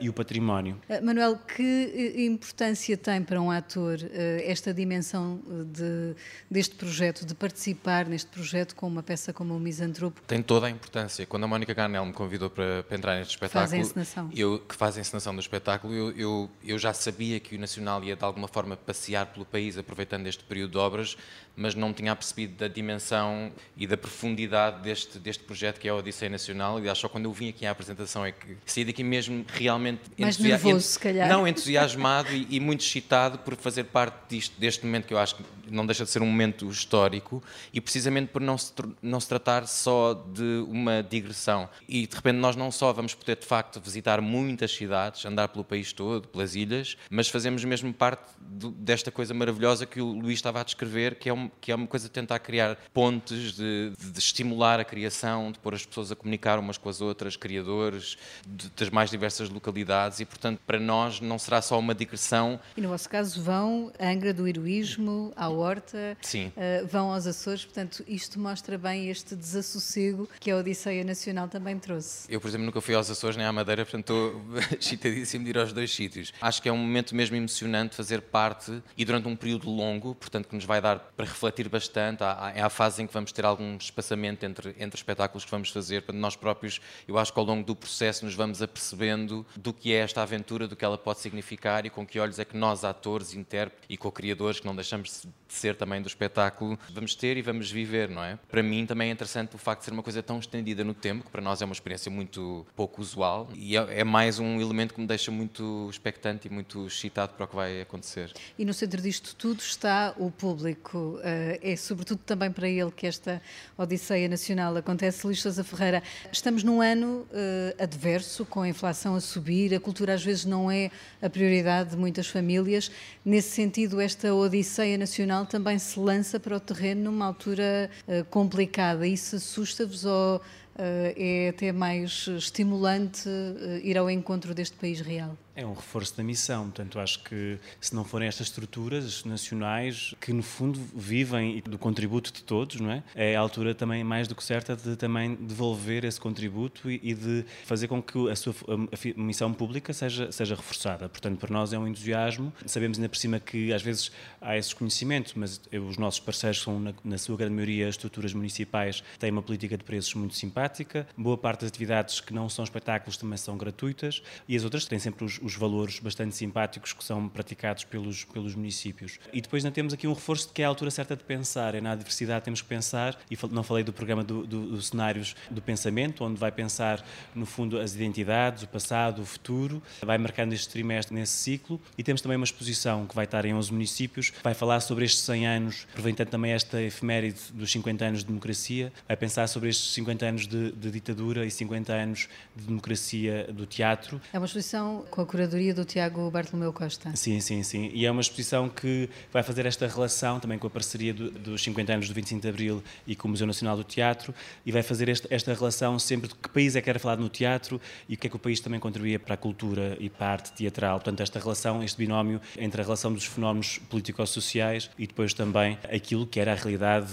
e 0.00 0.08
o 0.08 0.12
património. 0.12 0.80
Manuel, 1.02 1.36
que 1.38 2.14
importância 2.18 2.96
tem 2.96 3.22
para 3.22 3.40
um 3.40 3.50
ator 3.50 3.98
esta 4.44 4.72
dimensão 4.72 5.40
de, 5.72 6.14
deste 6.50 6.74
projeto, 6.74 7.24
de 7.24 7.34
participar 7.34 8.06
neste 8.06 8.30
projeto 8.30 8.74
com 8.74 8.86
uma 8.86 9.02
peça 9.02 9.32
como 9.32 9.56
o 9.56 9.60
Misantropo? 9.60 10.20
Tem 10.26 10.42
toda 10.42 10.66
a 10.66 10.70
importância. 10.70 11.24
Quando 11.26 11.44
a 11.44 11.46
Mónica 11.46 11.72
Garnel 11.72 12.04
me 12.04 12.12
convidou 12.12 12.50
para, 12.50 12.82
para 12.82 12.96
entrar 12.96 13.16
neste 13.16 13.32
espetáculo, 13.32 13.68
faz 13.68 13.72
a 13.72 13.78
encenação. 13.78 14.30
Eu, 14.34 14.58
que 14.58 14.74
faz 14.74 14.96
a 14.96 15.00
encenação 15.00 15.34
do 15.34 15.40
espetáculo, 15.40 15.94
eu, 15.94 16.10
eu, 16.12 16.50
eu 16.64 16.78
já 16.78 16.92
sabia 16.92 17.40
que 17.40 17.56
o 17.56 17.58
Nacional 17.58 18.02
ia 18.04 18.16
de 18.16 18.24
alguma 18.24 18.48
forma 18.48 18.76
passear 18.76 19.26
pelo 19.26 19.44
país 19.44 19.78
aproveitando 19.78 20.26
este 20.26 20.44
período 20.44 20.72
de 20.72 20.78
obras, 20.78 21.16
mas 21.56 21.74
não 21.74 21.92
tinha 21.92 22.14
percebido 22.14 22.56
da 22.56 22.68
dimensão 22.68 23.52
e 23.76 23.86
da 23.86 23.96
profundidade 23.96 24.82
deste, 24.82 25.18
deste 25.18 25.44
projeto 25.44 25.78
que 25.78 25.88
é 25.88 25.90
a 25.90 25.94
Odisseia 25.94 26.30
Nacional. 26.30 26.82
E 26.82 26.88
acho 26.88 27.02
só 27.02 27.08
quando 27.08 27.26
eu 27.26 27.32
vim 27.32 27.48
aqui 27.48 27.66
à 27.66 27.70
apresentação 27.70 28.24
é 28.24 28.32
que 28.32 28.56
saí 28.66 28.84
daqui 28.84 29.04
mesmo 29.04 29.44
realmente 29.58 30.02
Mais 30.18 30.38
nervoso, 30.38 30.86
se 30.86 30.98
calhar. 30.98 31.28
Não, 31.28 31.46
entusiasmado 31.48 32.30
e, 32.32 32.46
e, 32.50 32.60
muito 32.60 32.80
excitado 32.80 33.38
por 33.38 33.56
fazer 33.56 33.84
parte 33.84 34.16
disto, 34.28 34.58
deste 34.58 34.84
momento 34.84 35.06
que 35.06 35.14
eu 35.14 35.18
acho 35.18 35.36
que 35.36 35.44
não 35.70 35.86
deixa 35.86 36.04
de 36.04 36.10
ser 36.10 36.22
um 36.22 36.26
momento 36.26 36.68
histórico 36.68 37.42
e 37.72 37.80
precisamente 37.80 38.28
por 38.28 38.40
não 38.40 38.58
se, 38.58 38.72
não 39.02 39.20
se 39.20 39.28
tratar 39.28 39.66
só 39.66 40.14
de 40.14 40.64
uma 40.68 41.02
digressão. 41.02 41.68
E 41.88 42.06
de 42.06 42.14
repente 42.14 42.36
nós 42.36 42.56
não 42.56 42.70
só 42.70 42.92
vamos 42.92 43.14
poder 43.14 43.36
de 43.36 43.46
facto 43.46 43.80
visitar 43.80 44.20
muitas 44.20 44.72
cidades, 44.72 45.24
andar 45.24 45.48
pelo 45.48 45.64
país 45.64 45.92
todo, 45.92 46.28
pelas 46.28 46.54
ilhas, 46.54 46.96
mas 47.10 47.28
fazemos 47.28 47.64
mesmo 47.64 47.92
parte 47.92 48.22
desta 48.40 49.10
coisa 49.10 49.32
maravilhosa 49.34 49.86
que 49.86 50.00
o 50.00 50.12
Luís 50.12 50.38
estava 50.38 50.60
a 50.60 50.64
descrever, 50.64 51.16
que 51.16 51.28
é, 51.28 51.34
um, 51.34 51.50
que 51.60 51.72
é 51.72 51.74
uma 51.74 51.86
coisa 51.86 52.06
de 52.06 52.12
tentar 52.12 52.38
criar 52.38 52.76
pontes, 52.92 53.52
de, 53.52 53.92
de, 53.98 54.18
estimular 54.18 54.80
a 54.80 54.84
criação, 54.84 55.50
de 55.50 55.58
pôr 55.58 55.74
as 55.74 55.84
pessoas 55.84 56.12
a 56.12 56.16
comunicar 56.16 56.58
umas 56.58 56.78
com 56.78 56.88
as 56.88 57.00
outras, 57.00 57.36
criadores 57.36 58.16
de, 58.46 58.70
das 58.70 58.90
mais 58.90 59.10
diversas 59.10 59.43
localidades 59.48 60.20
e 60.20 60.24
portanto 60.24 60.60
para 60.66 60.78
nós 60.78 61.20
não 61.20 61.38
será 61.38 61.60
só 61.62 61.78
uma 61.78 61.94
digressão. 61.94 62.58
E 62.76 62.80
no 62.80 62.88
vosso 62.88 63.08
caso 63.08 63.42
vão 63.42 63.92
a 63.98 64.08
Angra 64.08 64.32
do 64.32 64.46
Heroísmo, 64.46 65.32
à 65.36 65.48
Horta, 65.48 66.16
Sim. 66.20 66.52
Uh, 66.56 66.86
vão 66.86 67.12
aos 67.12 67.26
Açores, 67.26 67.64
portanto 67.64 68.04
isto 68.06 68.38
mostra 68.38 68.78
bem 68.78 69.08
este 69.08 69.34
desassossego 69.34 70.28
que 70.40 70.50
a 70.50 70.56
Odisseia 70.56 71.04
Nacional 71.04 71.48
também 71.48 71.78
trouxe. 71.78 72.32
Eu, 72.32 72.40
por 72.40 72.48
exemplo, 72.48 72.66
nunca 72.66 72.80
fui 72.80 72.94
aos 72.94 73.10
Açores 73.10 73.36
nem 73.36 73.46
à 73.46 73.52
Madeira, 73.52 73.84
portanto 73.84 74.04
estou 74.04 74.42
excitadíssimo 74.78 75.44
de 75.44 75.50
ir 75.50 75.58
aos 75.58 75.72
dois 75.72 75.94
sítios. 75.94 76.32
Acho 76.40 76.62
que 76.62 76.68
é 76.68 76.72
um 76.72 76.76
momento 76.76 77.14
mesmo 77.14 77.36
emocionante 77.36 77.96
fazer 77.96 78.20
parte 78.22 78.82
e 78.96 79.04
durante 79.04 79.28
um 79.28 79.36
período 79.36 79.70
longo, 79.70 80.14
portanto 80.14 80.48
que 80.48 80.54
nos 80.54 80.64
vai 80.64 80.80
dar 80.80 80.98
para 81.16 81.26
refletir 81.26 81.68
bastante. 81.68 82.22
É 82.54 82.62
a 82.62 82.70
fase 82.70 83.02
em 83.02 83.06
que 83.06 83.12
vamos 83.12 83.32
ter 83.32 83.44
algum 83.44 83.76
espaçamento 83.76 84.44
entre, 84.44 84.74
entre 84.78 84.96
espetáculos 84.96 85.44
que 85.44 85.50
vamos 85.50 85.70
fazer. 85.70 86.02
Portanto, 86.02 86.20
nós 86.20 86.36
próprios, 86.36 86.80
eu 87.06 87.18
acho 87.18 87.32
que 87.32 87.38
ao 87.38 87.44
longo 87.44 87.64
do 87.64 87.74
processo 87.74 88.24
nos 88.24 88.34
vamos 88.34 88.62
apercebendo 88.62 89.33
do 89.56 89.72
que 89.72 89.92
é 89.92 89.98
esta 89.98 90.22
aventura, 90.22 90.68
do 90.68 90.76
que 90.76 90.84
ela 90.84 90.98
pode 90.98 91.20
significar 91.20 91.86
e 91.86 91.90
com 91.90 92.06
que 92.06 92.20
olhos 92.20 92.38
é 92.38 92.44
que 92.44 92.56
nós, 92.56 92.84
atores, 92.84 93.34
intérpretes 93.34 93.86
e 93.88 93.96
co-criadores, 93.96 94.60
que 94.60 94.66
não 94.66 94.74
deixamos 94.74 95.22
de 95.22 95.54
ser 95.54 95.76
também 95.76 96.02
do 96.02 96.08
espetáculo, 96.08 96.78
vamos 96.92 97.14
ter 97.14 97.36
e 97.36 97.42
vamos 97.42 97.70
viver, 97.70 98.08
não 98.08 98.22
é? 98.22 98.38
Para 98.48 98.62
mim 98.62 98.84
também 98.86 99.08
é 99.08 99.12
interessante 99.12 99.54
o 99.54 99.58
facto 99.58 99.80
de 99.80 99.84
ser 99.86 99.92
uma 99.92 100.02
coisa 100.02 100.22
tão 100.22 100.38
estendida 100.38 100.84
no 100.84 100.94
tempo, 100.94 101.24
que 101.24 101.30
para 101.30 101.40
nós 101.40 101.62
é 101.62 101.64
uma 101.64 101.72
experiência 101.72 102.10
muito 102.10 102.66
pouco 102.76 103.00
usual 103.00 103.48
e 103.54 103.76
é, 103.76 104.00
é 104.00 104.04
mais 104.04 104.38
um 104.38 104.60
elemento 104.60 104.94
que 104.94 105.00
me 105.00 105.06
deixa 105.06 105.30
muito 105.30 105.88
expectante 105.90 106.48
e 106.48 106.50
muito 106.50 106.86
excitado 106.86 107.34
para 107.34 107.44
o 107.44 107.48
que 107.48 107.56
vai 107.56 107.80
acontecer. 107.80 108.32
E 108.58 108.64
no 108.64 108.74
centro 108.74 109.00
disto 109.00 109.34
tudo 109.36 109.60
está 109.60 110.14
o 110.18 110.30
público. 110.30 111.18
Eh, 111.22 111.60
é 111.62 111.76
sobretudo 111.76 112.20
também 112.24 112.50
para 112.50 112.68
ele 112.68 112.90
que 112.90 113.06
esta 113.06 113.40
Odisseia 113.76 114.28
Nacional 114.28 114.76
acontece. 114.76 115.26
Luís 115.26 115.40
Sousa 115.40 115.64
Ferreira, 115.64 116.02
estamos 116.32 116.62
num 116.62 116.80
ano 116.80 117.26
uh, 117.30 117.82
adverso, 117.82 118.44
com 118.44 118.62
a 118.62 118.68
inflação 118.68 119.14
a 119.14 119.20
subir, 119.24 119.74
a 119.74 119.80
cultura 119.80 120.14
às 120.14 120.24
vezes 120.24 120.44
não 120.44 120.70
é 120.70 120.90
a 121.20 121.28
prioridade 121.28 121.90
de 121.90 121.96
muitas 121.96 122.26
famílias. 122.26 122.90
Nesse 123.24 123.50
sentido, 123.50 124.00
esta 124.00 124.34
Odisseia 124.34 124.96
Nacional 124.96 125.46
também 125.46 125.78
se 125.78 125.98
lança 125.98 126.38
para 126.38 126.56
o 126.56 126.60
terreno 126.60 127.10
numa 127.10 127.26
altura 127.26 127.90
uh, 128.06 128.24
complicada. 128.26 129.06
Isso 129.06 129.36
assusta-vos 129.36 130.04
ou 130.04 130.36
uh, 130.36 130.40
é 130.76 131.48
até 131.48 131.72
mais 131.72 132.26
estimulante 132.28 133.28
uh, 133.28 133.80
ir 133.82 133.96
ao 133.96 134.10
encontro 134.10 134.54
deste 134.54 134.76
país 134.76 135.00
real? 135.00 135.36
É 135.56 135.64
um 135.64 135.72
reforço 135.72 136.16
da 136.16 136.22
missão, 136.22 136.64
portanto, 136.64 136.98
acho 136.98 137.22
que 137.22 137.58
se 137.80 137.94
não 137.94 138.04
forem 138.04 138.26
estas 138.26 138.48
estruturas 138.48 139.24
nacionais 139.24 140.12
que, 140.20 140.32
no 140.32 140.42
fundo, 140.42 140.80
vivem 140.94 141.62
do 141.62 141.78
contributo 141.78 142.32
de 142.32 142.42
todos, 142.42 142.80
não 142.80 142.90
é? 142.90 143.04
É 143.14 143.36
a 143.36 143.40
altura 143.40 143.72
também, 143.72 144.02
mais 144.02 144.26
do 144.26 144.34
que 144.34 144.42
certa, 144.42 144.74
de 144.74 144.96
também 144.96 145.36
devolver 145.36 146.04
esse 146.04 146.20
contributo 146.20 146.90
e, 146.90 147.00
e 147.04 147.14
de 147.14 147.44
fazer 147.64 147.86
com 147.86 148.02
que 148.02 148.28
a 148.28 148.34
sua 148.34 148.52
a 148.66 149.20
missão 149.20 149.52
pública 149.52 149.92
seja, 149.92 150.32
seja 150.32 150.56
reforçada. 150.56 151.08
Portanto, 151.08 151.38
para 151.38 151.52
nós 151.52 151.72
é 151.72 151.78
um 151.78 151.86
entusiasmo. 151.86 152.52
Sabemos 152.66 152.98
ainda 152.98 153.08
por 153.08 153.16
cima 153.16 153.38
que, 153.38 153.72
às 153.72 153.82
vezes, 153.82 154.10
há 154.40 154.56
esse 154.56 154.74
conhecimento, 154.74 155.34
mas 155.36 155.60
os 155.88 155.96
nossos 155.96 156.18
parceiros 156.18 156.60
são, 156.60 156.80
na, 156.80 156.92
na 157.04 157.18
sua 157.18 157.36
grande 157.36 157.54
maioria, 157.54 157.88
estruturas 157.88 158.34
municipais, 158.34 159.04
têm 159.20 159.30
uma 159.30 159.42
política 159.42 159.78
de 159.78 159.84
preços 159.84 160.14
muito 160.14 160.34
simpática. 160.34 161.06
Boa 161.16 161.38
parte 161.38 161.60
das 161.60 161.68
atividades 161.68 162.20
que 162.20 162.34
não 162.34 162.48
são 162.48 162.64
espetáculos 162.64 163.16
também 163.16 163.36
são 163.36 163.56
gratuitas 163.56 164.20
e 164.48 164.56
as 164.56 164.64
outras 164.64 164.84
têm 164.84 164.98
sempre 164.98 165.24
os 165.24 165.43
os 165.44 165.54
valores 165.54 165.98
bastante 165.98 166.34
simpáticos 166.34 166.94
que 166.94 167.04
são 167.04 167.28
praticados 167.28 167.84
pelos, 167.84 168.24
pelos 168.24 168.54
municípios. 168.54 169.18
E 169.30 169.42
depois 169.42 169.62
ainda 169.62 169.74
temos 169.74 169.92
aqui 169.92 170.08
um 170.08 170.14
reforço 170.14 170.48
de 170.48 170.54
que 170.54 170.62
é 170.62 170.64
a 170.64 170.68
altura 170.68 170.90
certa 170.90 171.14
de 171.14 171.22
pensar, 171.22 171.74
é 171.74 171.82
na 171.82 171.94
diversidade 171.94 172.44
temos 172.44 172.62
que 172.62 172.68
pensar, 172.68 173.18
e 173.30 173.36
não 173.50 173.62
falei 173.62 173.84
do 173.84 173.92
programa 173.92 174.24
do, 174.24 174.46
do, 174.46 174.70
do 174.70 174.82
cenários 174.82 175.36
do 175.50 175.60
pensamento, 175.60 176.24
onde 176.24 176.40
vai 176.40 176.50
pensar, 176.50 177.04
no 177.34 177.44
fundo, 177.44 177.78
as 177.78 177.94
identidades, 177.94 178.62
o 178.62 178.68
passado, 178.68 179.20
o 179.20 179.26
futuro, 179.26 179.82
vai 180.02 180.16
marcando 180.16 180.54
este 180.54 180.68
trimestre 180.70 181.14
nesse 181.14 181.34
ciclo, 181.34 181.78
e 181.98 182.02
temos 182.02 182.22
também 182.22 182.36
uma 182.36 182.44
exposição 182.44 183.06
que 183.06 183.14
vai 183.14 183.26
estar 183.26 183.44
em 183.44 183.52
11 183.52 183.70
municípios, 183.70 184.32
vai 184.42 184.54
falar 184.54 184.80
sobre 184.80 185.04
estes 185.04 185.22
100 185.24 185.46
anos, 185.46 185.86
aproveitando 185.90 186.28
também 186.28 186.52
esta 186.52 186.80
efeméride 186.80 187.52
dos 187.52 187.70
50 187.70 188.04
anos 188.04 188.20
de 188.20 188.26
democracia, 188.26 188.90
vai 189.06 189.16
pensar 189.16 189.46
sobre 189.46 189.68
estes 189.68 189.92
50 189.92 190.24
anos 190.24 190.46
de, 190.46 190.72
de 190.72 190.90
ditadura 190.90 191.44
e 191.44 191.50
50 191.50 191.92
anos 191.92 192.28
de 192.56 192.64
democracia 192.64 193.46
do 193.52 193.66
teatro. 193.66 194.20
É 194.32 194.38
uma 194.38 194.46
exposição 194.46 195.04
com 195.10 195.20
a 195.20 195.26
curadoria 195.34 195.74
do 195.74 195.84
Tiago 195.84 196.30
Bartolomeu 196.30 196.72
Costa. 196.72 197.10
Sim, 197.16 197.40
sim, 197.40 197.64
sim. 197.64 197.90
E 197.92 198.06
é 198.06 198.10
uma 198.10 198.20
exposição 198.20 198.68
que 198.68 199.10
vai 199.32 199.42
fazer 199.42 199.66
esta 199.66 199.84
relação 199.88 200.38
também 200.38 200.56
com 200.56 200.68
a 200.68 200.70
parceria 200.70 201.12
do, 201.12 201.28
dos 201.28 201.60
50 201.64 201.92
anos 201.92 202.08
do 202.08 202.14
25 202.14 202.40
de 202.40 202.48
Abril 202.48 202.84
e 203.04 203.16
com 203.16 203.26
o 203.26 203.32
Museu 203.32 203.44
Nacional 203.44 203.76
do 203.76 203.82
Teatro 203.82 204.32
e 204.64 204.70
vai 204.70 204.84
fazer 204.84 205.08
esta, 205.08 205.26
esta 205.28 205.52
relação 205.52 205.98
sempre 205.98 206.28
de 206.28 206.36
que 206.36 206.48
país 206.48 206.76
é 206.76 206.80
que 206.80 206.88
era 206.88 207.00
falado 207.00 207.18
no 207.18 207.28
teatro 207.28 207.80
e 208.08 208.14
o 208.14 208.16
que 208.16 208.28
é 208.28 208.30
que 208.30 208.36
o 208.36 208.38
país 208.38 208.60
também 208.60 208.78
contribuía 208.78 209.18
para 209.18 209.34
a 209.34 209.36
cultura 209.36 209.96
e 209.98 210.08
para 210.08 210.28
a 210.28 210.30
arte 210.30 210.52
teatral. 210.52 211.00
Portanto, 211.00 211.20
esta 211.20 211.40
relação, 211.40 211.82
este 211.82 211.98
binómio 211.98 212.40
entre 212.56 212.80
a 212.80 212.84
relação 212.84 213.12
dos 213.12 213.24
fenómenos 213.24 213.80
político-sociais 213.90 214.88
e 214.96 215.04
depois 215.04 215.34
também 215.34 215.76
aquilo 215.92 216.28
que 216.28 216.38
era 216.38 216.52
a 216.52 216.54
realidade 216.54 217.08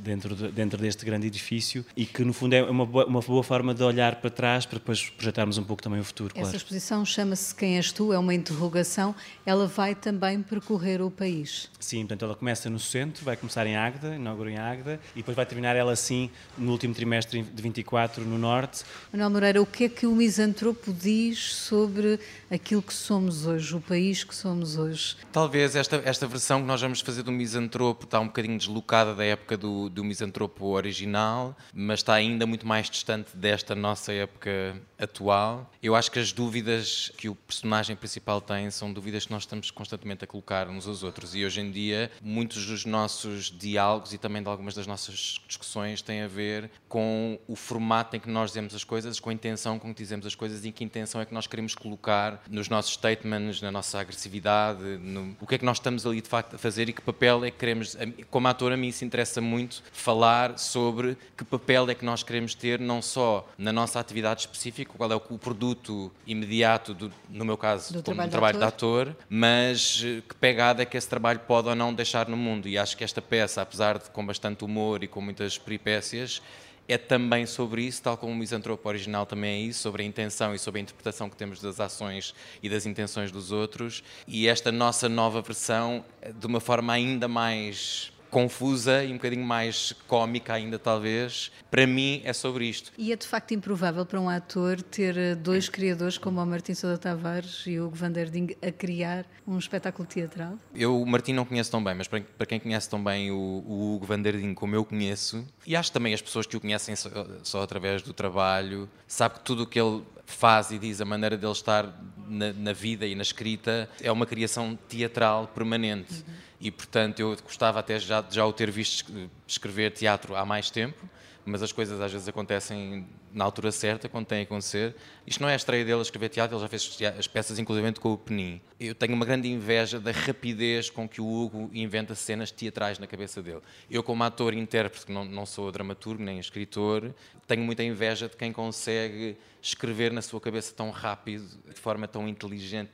dentro, 0.00 0.36
de, 0.36 0.46
dentro 0.52 0.80
deste 0.80 1.04
grande 1.04 1.26
edifício 1.26 1.84
e 1.96 2.06
que, 2.06 2.22
no 2.22 2.32
fundo, 2.32 2.52
é 2.52 2.62
uma 2.62 2.86
boa, 2.86 3.04
uma 3.06 3.20
boa 3.20 3.42
forma 3.42 3.74
de 3.74 3.82
olhar 3.82 4.14
para 4.20 4.30
trás 4.30 4.64
para 4.64 4.78
depois 4.78 5.10
projetarmos 5.10 5.58
um 5.58 5.64
pouco 5.64 5.82
também 5.82 5.98
o 5.98 6.04
futuro. 6.04 6.30
Essa 6.34 6.42
claro. 6.42 6.56
exposição 6.56 7.04
chama-se 7.04 7.52
quem 7.64 7.78
és 7.78 7.90
tu, 7.90 8.12
é 8.12 8.18
uma 8.18 8.34
interrogação, 8.34 9.14
ela 9.46 9.66
vai 9.66 9.94
também 9.94 10.42
percorrer 10.42 11.00
o 11.00 11.10
país. 11.10 11.70
Sim, 11.80 12.00
portanto 12.00 12.26
ela 12.26 12.34
começa 12.34 12.68
no 12.68 12.78
centro, 12.78 13.24
vai 13.24 13.38
começar 13.38 13.66
em 13.66 13.74
Águeda, 13.74 14.14
inaugura 14.14 14.50
em 14.50 14.58
Águeda, 14.58 15.00
e 15.14 15.20
depois 15.20 15.34
vai 15.34 15.46
terminar 15.46 15.74
ela 15.74 15.90
assim 15.90 16.28
no 16.58 16.72
último 16.72 16.92
trimestre 16.92 17.42
de 17.42 17.62
24 17.62 18.22
no 18.22 18.36
Norte. 18.36 18.84
Manuel 19.10 19.30
Moreira, 19.30 19.62
o 19.62 19.66
que 19.66 19.84
é 19.84 19.88
que 19.88 20.06
o 20.06 20.14
misantropo 20.14 20.92
diz 20.92 21.54
sobre 21.54 22.20
aquilo 22.50 22.82
que 22.82 22.92
somos 22.92 23.46
hoje, 23.46 23.74
o 23.74 23.80
país 23.80 24.22
que 24.24 24.34
somos 24.34 24.76
hoje? 24.76 25.16
Talvez 25.32 25.74
esta, 25.74 26.02
esta 26.04 26.26
versão 26.26 26.60
que 26.60 26.66
nós 26.66 26.82
vamos 26.82 27.00
fazer 27.00 27.22
do 27.22 27.32
misantropo 27.32 28.04
está 28.04 28.20
um 28.20 28.26
bocadinho 28.26 28.58
deslocada 28.58 29.14
da 29.14 29.24
época 29.24 29.56
do, 29.56 29.88
do 29.88 30.04
misantropo 30.04 30.66
original, 30.66 31.56
mas 31.72 32.00
está 32.00 32.12
ainda 32.12 32.44
muito 32.44 32.66
mais 32.66 32.90
distante 32.90 33.34
desta 33.34 33.74
nossa 33.74 34.12
época 34.12 34.76
atual. 34.98 35.70
Eu 35.82 35.96
acho 35.96 36.10
que 36.10 36.18
as 36.18 36.30
dúvidas 36.30 37.10
que 37.16 37.26
o 37.26 37.34
personagem 37.54 37.94
principal 37.94 38.40
tem 38.40 38.70
são 38.70 38.92
dúvidas 38.92 39.26
que 39.26 39.32
nós 39.32 39.42
estamos 39.42 39.70
constantemente 39.70 40.24
a 40.24 40.26
colocar 40.26 40.68
uns 40.68 40.86
aos 40.86 41.02
outros. 41.02 41.34
E 41.34 41.44
hoje 41.44 41.60
em 41.60 41.70
dia, 41.70 42.10
muitos 42.20 42.66
dos 42.66 42.84
nossos 42.84 43.50
diálogos 43.50 44.12
e 44.12 44.18
também 44.18 44.42
de 44.42 44.48
algumas 44.48 44.74
das 44.74 44.86
nossas 44.86 45.40
discussões 45.46 46.02
têm 46.02 46.22
a 46.22 46.28
ver 46.28 46.70
com 46.88 47.38
o 47.46 47.54
formato 47.54 48.16
em 48.16 48.20
que 48.20 48.28
nós 48.28 48.50
dizemos 48.50 48.74
as 48.74 48.82
coisas, 48.84 49.20
com 49.20 49.30
a 49.30 49.32
intenção 49.32 49.78
com 49.78 49.94
que 49.94 50.02
dizemos 50.02 50.26
as 50.26 50.34
coisas 50.34 50.64
e 50.64 50.72
que 50.72 50.82
intenção 50.82 51.20
é 51.20 51.24
que 51.24 51.34
nós 51.34 51.46
queremos 51.46 51.74
colocar 51.74 52.42
nos 52.50 52.68
nossos 52.68 52.94
statements, 52.94 53.62
na 53.62 53.70
nossa 53.70 54.00
agressividade, 54.00 54.82
no, 54.98 55.36
o 55.40 55.46
que 55.46 55.54
é 55.54 55.58
que 55.58 55.64
nós 55.64 55.78
estamos 55.78 56.06
ali 56.06 56.20
de 56.20 56.28
facto 56.28 56.56
a 56.56 56.58
fazer 56.58 56.88
e 56.88 56.92
que 56.92 57.02
papel 57.02 57.44
é 57.44 57.50
que 57.50 57.58
queremos. 57.58 57.96
Como 58.30 58.48
ator, 58.48 58.72
a 58.72 58.76
mim 58.76 58.88
isso 58.88 59.04
interessa 59.04 59.40
muito 59.40 59.82
falar 59.92 60.58
sobre 60.58 61.16
que 61.36 61.44
papel 61.44 61.88
é 61.90 61.94
que 61.94 62.04
nós 62.04 62.22
queremos 62.22 62.54
ter, 62.54 62.80
não 62.80 63.00
só 63.00 63.48
na 63.56 63.72
nossa 63.72 64.00
atividade 64.00 64.40
específica, 64.40 64.92
qual 64.96 65.10
é 65.12 65.16
o 65.16 65.38
produto 65.38 66.10
imediato 66.26 66.94
do, 66.94 67.12
no 67.28 67.43
meu 67.44 67.56
caso, 67.56 67.92
do 67.92 68.02
como 68.02 68.16
trabalho, 68.16 68.30
trabalho 68.30 68.58
de, 68.58 68.64
ator. 68.64 69.04
de 69.04 69.10
ator, 69.12 69.26
mas 69.28 70.02
eh, 70.04 70.22
que 70.28 70.34
pegada 70.34 70.82
é 70.82 70.86
que 70.86 70.96
esse 70.96 71.08
trabalho 71.08 71.40
pode 71.40 71.68
ou 71.68 71.74
não 71.74 71.92
deixar 71.92 72.28
no 72.28 72.36
mundo. 72.36 72.68
E 72.68 72.78
acho 72.78 72.96
que 72.96 73.04
esta 73.04 73.22
peça, 73.22 73.62
apesar 73.62 73.98
de 73.98 74.10
com 74.10 74.24
bastante 74.24 74.64
humor 74.64 75.02
e 75.02 75.08
com 75.08 75.20
muitas 75.20 75.58
peripécias, 75.58 76.40
é 76.86 76.98
também 76.98 77.46
sobre 77.46 77.82
isso, 77.82 78.02
tal 78.02 78.16
como 78.16 78.32
o 78.32 78.36
Misantropo 78.36 78.88
original 78.88 79.24
também 79.24 79.50
é 79.50 79.58
isso, 79.66 79.80
sobre 79.80 80.02
a 80.02 80.06
intenção 80.06 80.54
e 80.54 80.58
sobre 80.58 80.80
a 80.80 80.82
interpretação 80.82 81.30
que 81.30 81.36
temos 81.36 81.60
das 81.60 81.80
ações 81.80 82.34
e 82.62 82.68
das 82.68 82.84
intenções 82.84 83.32
dos 83.32 83.52
outros. 83.52 84.02
E 84.26 84.46
esta 84.48 84.70
nossa 84.70 85.08
nova 85.08 85.40
versão, 85.40 86.04
eh, 86.20 86.32
de 86.32 86.46
uma 86.46 86.60
forma 86.60 86.92
ainda 86.92 87.26
mais 87.26 88.12
confusa 88.34 89.04
e 89.04 89.12
um 89.12 89.14
bocadinho 89.14 89.46
mais 89.46 89.94
cómica 90.08 90.54
ainda 90.54 90.76
talvez, 90.76 91.52
para 91.70 91.86
mim 91.86 92.20
é 92.24 92.32
sobre 92.32 92.66
isto. 92.66 92.90
E 92.98 93.12
é 93.12 93.16
de 93.16 93.24
facto 93.24 93.54
improvável 93.54 94.04
para 94.04 94.20
um 94.20 94.28
ator 94.28 94.82
ter 94.82 95.16
eh, 95.16 95.34
dois 95.36 95.68
criadores 95.68 96.18
como 96.18 96.42
o 96.42 96.46
Martim 96.46 96.74
Sousa 96.74 96.98
Tavares 96.98 97.62
e 97.64 97.78
o 97.78 97.86
Hugo 97.86 97.94
Van 97.94 98.10
Der 98.10 98.28
Ding 98.28 98.56
a 98.60 98.72
criar 98.72 99.24
um 99.46 99.56
espetáculo 99.56 100.08
teatral? 100.08 100.58
Eu 100.74 101.00
o 101.00 101.06
Martim 101.06 101.32
não 101.32 101.44
conheço 101.44 101.70
tão 101.70 101.82
bem, 101.82 101.94
mas 101.94 102.08
para, 102.08 102.44
quem 102.44 102.58
conhece 102.58 102.90
tão 102.90 103.02
bem 103.02 103.30
o, 103.30 103.36
o 103.36 103.94
Hugo 103.94 104.06
Van 104.06 104.20
Der 104.20 104.36
Ding 104.36 104.52
como 104.52 104.74
eu 104.74 104.84
conheço, 104.84 105.46
e 105.64 105.76
acho 105.76 105.92
também 105.92 106.12
as 106.12 106.20
pessoas 106.20 106.44
que 106.44 106.56
o 106.56 106.60
conhecem 106.60 106.96
só, 106.96 107.10
só 107.44 107.62
através 107.62 108.02
do 108.02 108.12
trabalho, 108.12 108.90
sabe 109.06 109.36
que 109.36 109.44
tudo 109.44 109.62
o 109.62 109.66
que 109.66 109.78
ele 109.78 110.02
faz 110.26 110.72
e 110.72 110.78
diz, 110.78 111.00
a 111.00 111.04
maneira 111.04 111.36
dele 111.36 111.52
estar 111.52 111.86
na, 112.28 112.52
na 112.52 112.72
vida 112.72 113.06
e 113.06 113.14
na 113.14 113.22
escrita, 113.22 113.88
é 114.00 114.10
uma 114.10 114.26
criação 114.26 114.78
teatral 114.88 115.48
permanente. 115.48 116.24
Uhum 116.26 116.44
e 116.64 116.70
portanto 116.70 117.20
eu 117.20 117.36
gostava 117.42 117.78
até 117.78 117.98
já, 117.98 118.24
já 118.30 118.46
o 118.46 118.52
ter 118.52 118.70
visto 118.70 119.12
escrever 119.46 119.90
teatro 119.90 120.34
há 120.34 120.46
mais 120.46 120.70
tempo, 120.70 121.06
mas 121.44 121.62
as 121.62 121.72
coisas 121.72 122.00
às 122.00 122.10
vezes 122.10 122.26
acontecem 122.26 123.06
na 123.34 123.44
altura 123.44 123.70
certa, 123.70 124.08
quando 124.08 124.26
tem 124.26 124.40
a 124.40 124.42
acontecer. 124.44 124.94
Isto 125.26 125.42
não 125.42 125.48
é 125.48 125.52
a 125.52 125.56
estreia 125.56 125.84
dele 125.84 125.98
a 125.98 126.02
escrever 126.02 126.30
teatro, 126.30 126.56
ele 126.56 126.62
já 126.62 126.68
fez 126.68 126.98
as 127.18 127.26
peças 127.26 127.58
inclusive 127.58 127.92
com 127.94 128.14
o 128.14 128.16
Penin. 128.16 128.62
Eu 128.80 128.94
tenho 128.94 129.12
uma 129.12 129.26
grande 129.26 129.50
inveja 129.50 130.00
da 130.00 130.10
rapidez 130.10 130.88
com 130.88 131.06
que 131.06 131.20
o 131.20 131.26
Hugo 131.26 131.68
inventa 131.74 132.14
cenas 132.14 132.50
teatrais 132.50 132.98
na 132.98 133.06
cabeça 133.06 133.42
dele. 133.42 133.60
Eu 133.90 134.02
como 134.02 134.24
ator 134.24 134.54
e 134.54 134.58
intérprete, 134.58 135.12
não, 135.12 135.22
não 135.22 135.44
sou 135.44 135.70
dramaturgo 135.70 136.22
nem 136.22 136.38
escritor, 136.38 137.12
tenho 137.46 137.62
muita 137.62 137.82
inveja 137.82 138.28
de 138.28 138.36
quem 138.36 138.52
consegue 138.52 139.36
escrever 139.60 140.12
na 140.12 140.20
sua 140.22 140.40
cabeça 140.40 140.74
tão 140.74 140.90
rápido, 140.90 141.46
de 141.72 141.80
forma 141.80 142.06
tão 142.06 142.28
inteligente, 142.28 142.90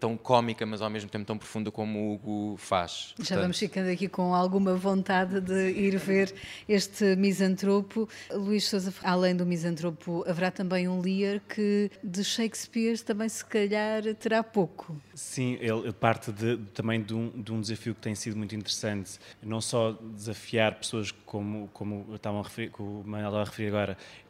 tão 0.00 0.16
cómica, 0.16 0.64
mas 0.64 0.80
ao 0.80 0.88
mesmo 0.88 1.10
tempo 1.10 1.26
tão 1.26 1.36
profunda 1.36 1.70
como 1.70 1.98
o 1.98 2.14
Hugo 2.14 2.56
faz. 2.56 3.10
Já 3.10 3.16
Portanto... 3.16 3.40
vamos 3.42 3.58
ficando 3.58 3.90
aqui 3.90 4.08
com 4.08 4.34
alguma 4.34 4.74
vontade 4.74 5.40
de 5.40 5.70
ir 5.72 5.96
ver 5.98 6.34
este 6.66 7.14
misantropo. 7.16 8.08
Luís 8.32 8.66
Souza, 8.66 8.92
além 9.02 9.36
do 9.36 9.44
misantropo, 9.44 10.24
haverá 10.26 10.50
também 10.50 10.88
um 10.88 11.00
Lear 11.00 11.40
que 11.40 11.90
de 12.02 12.24
Shakespeare 12.24 12.98
também 13.00 13.28
se 13.28 13.44
calhar 13.44 14.02
terá 14.14 14.42
pouco. 14.42 14.96
Sim, 15.14 15.58
ele 15.60 15.92
parte 15.92 16.32
de, 16.32 16.56
também 16.72 17.02
de 17.02 17.12
um, 17.12 17.28
de 17.28 17.52
um, 17.52 17.60
desafio 17.60 17.94
que 17.94 18.00
tem 18.00 18.14
sido 18.14 18.36
muito 18.36 18.56
interessante, 18.56 19.18
não 19.42 19.60
só 19.60 19.92
desafiar 20.14 20.76
pessoas 20.76 21.10
como, 21.10 21.68
como 21.74 22.06
estavam 22.14 22.40
a 22.40 22.42
referir, 22.42 22.70
que 22.70 22.80
o 22.80 23.02
Manuel 23.04 23.36
a 23.36 23.44
referir 23.44 23.68
agora, 23.68 23.79